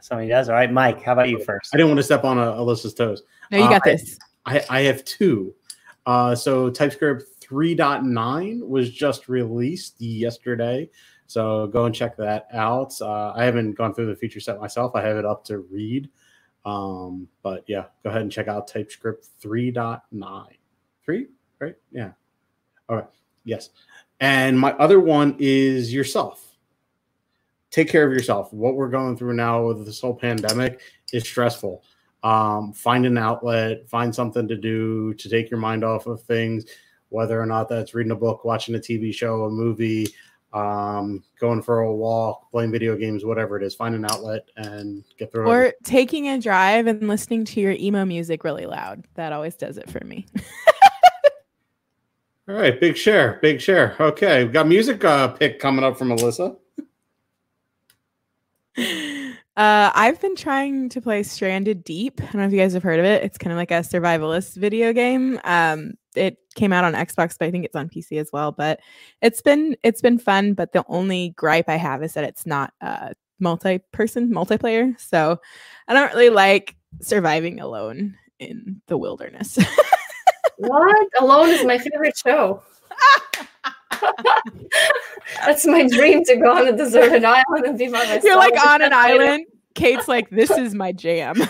[0.00, 0.48] Somebody does.
[0.48, 1.70] All right, Mike, how about you first?
[1.72, 3.22] I didn't want to step on uh, Alyssa's toes.
[3.52, 4.18] No, you Uh, got this.
[4.20, 5.54] I, I have two.
[6.06, 10.88] Uh, so TypeScript 3.9 was just released yesterday.
[11.26, 13.00] So go and check that out.
[13.00, 14.96] Uh, I haven't gone through the feature set myself.
[14.96, 16.08] I have it up to read.
[16.64, 20.46] Um, but yeah, go ahead and check out TypeScript 3.9.
[21.04, 21.26] Three,
[21.60, 21.74] right?
[21.92, 22.12] Yeah.
[22.88, 23.06] All right.
[23.44, 23.70] Yes.
[24.20, 26.46] And my other one is yourself.
[27.70, 28.52] Take care of yourself.
[28.52, 30.80] What we're going through now with this whole pandemic
[31.12, 31.84] is stressful
[32.22, 36.66] um, find an outlet, find something to do to take your mind off of things,
[37.08, 40.06] whether or not that's reading a book, watching a TV show, a movie,
[40.52, 43.74] um, going for a walk, playing video games, whatever it is.
[43.74, 45.54] Find an outlet and get through it.
[45.54, 49.04] Or taking a drive and listening to your emo music really loud.
[49.14, 50.26] That always does it for me.
[52.48, 53.94] All right, big share, big share.
[54.00, 56.56] Okay, we've got music uh, pick coming up from Alyssa.
[59.60, 62.18] Uh, I've been trying to play Stranded Deep.
[62.22, 63.22] I don't know if you guys have heard of it.
[63.22, 65.38] It's kind of like a survivalist video game.
[65.44, 68.52] Um, it came out on Xbox, but I think it's on PC as well.
[68.52, 68.80] But
[69.20, 70.54] it's been it's been fun.
[70.54, 74.98] But the only gripe I have is that it's not uh, multi-person multiplayer.
[74.98, 75.38] So
[75.88, 79.58] I don't really like surviving alone in the wilderness.
[80.56, 81.08] what?
[81.20, 82.62] Alone is my favorite show.
[85.44, 88.24] That's my dream to go on a deserted island and be by myself.
[88.24, 89.46] You're like on an island.
[89.74, 91.36] Kate's like, this is my jam.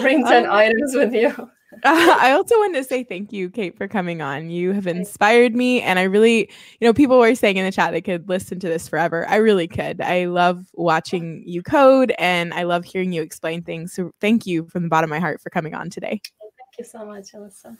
[0.00, 1.28] Bring 10 Um, items with you.
[1.28, 1.46] Uh,
[2.20, 4.50] I also want to say thank you, Kate, for coming on.
[4.50, 6.50] You have inspired me, and I really,
[6.80, 9.26] you know, people were saying in the chat they could listen to this forever.
[9.28, 10.00] I really could.
[10.00, 13.94] I love watching you code, and I love hearing you explain things.
[13.94, 16.20] So thank you from the bottom of my heart for coming on today.
[16.40, 17.76] Thank you so much, Alyssa.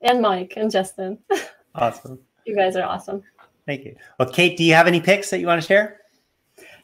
[0.00, 1.18] And Mike and Justin.
[1.74, 2.18] Awesome.
[2.44, 3.22] You guys are awesome.
[3.64, 3.94] Thank you.
[4.18, 6.00] Well, Kate, do you have any picks that you want to share?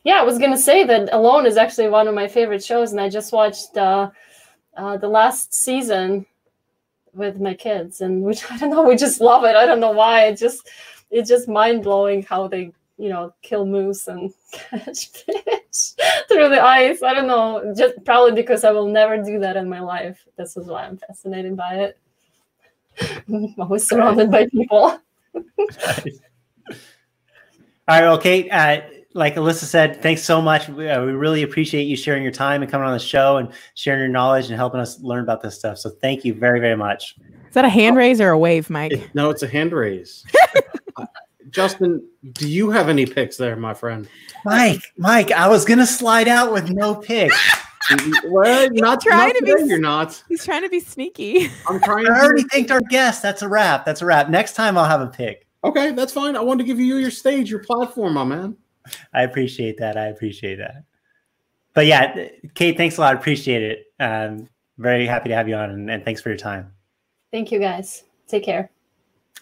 [0.04, 3.00] Yeah, I was gonna say that Alone is actually one of my favorite shows, and
[3.00, 4.10] I just watched uh,
[4.76, 6.26] uh, the last season
[7.14, 9.56] with my kids, and which I don't know, we just love it.
[9.56, 10.26] I don't know why.
[10.26, 10.68] It just
[11.10, 15.94] it's just mind blowing how they you know kill moose and catch fish
[16.28, 17.02] through the ice.
[17.02, 20.22] I don't know, just probably because I will never do that in my life.
[20.36, 21.98] This is why I'm fascinated by it.
[23.26, 24.98] I'm always surrounded by people.
[27.86, 28.80] All right, well, Kate, uh,
[29.14, 30.68] like Alyssa said, thanks so much.
[30.68, 33.48] We, uh, we really appreciate you sharing your time and coming on the show and
[33.74, 35.78] sharing your knowledge and helping us learn about this stuff.
[35.78, 37.16] So thank you very, very much.
[37.48, 38.92] Is that a hand raise or a wave, Mike?
[38.92, 40.24] It- no, it's a hand raise.
[41.50, 44.08] Justin, do you have any picks there, my friend?
[44.44, 47.30] Mike, Mike, I was gonna slide out with no pick.
[48.26, 50.24] well, not trying not to be today, s- You're not.
[50.28, 51.50] He's trying to be sneaky.
[51.68, 52.08] I'm trying.
[52.08, 53.22] I already thanked our guest.
[53.22, 53.84] That's a wrap.
[53.84, 54.30] That's a wrap.
[54.30, 55.46] Next time I'll have a pick.
[55.62, 56.34] Okay, that's fine.
[56.34, 58.56] I wanted to give you your stage, your platform, my man.
[59.12, 59.96] I appreciate that.
[59.96, 60.84] I appreciate that.
[61.74, 63.16] But yeah, Kate, thanks a lot.
[63.16, 63.86] Appreciate it.
[63.98, 66.72] Um, very happy to have you on, and, and thanks for your time.
[67.30, 68.04] Thank you guys.
[68.28, 68.70] Take care.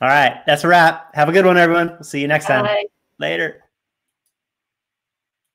[0.00, 1.14] All right, that's a wrap.
[1.14, 1.88] Have a good one, everyone.
[1.88, 2.66] We'll see you next time.
[3.18, 3.61] Later.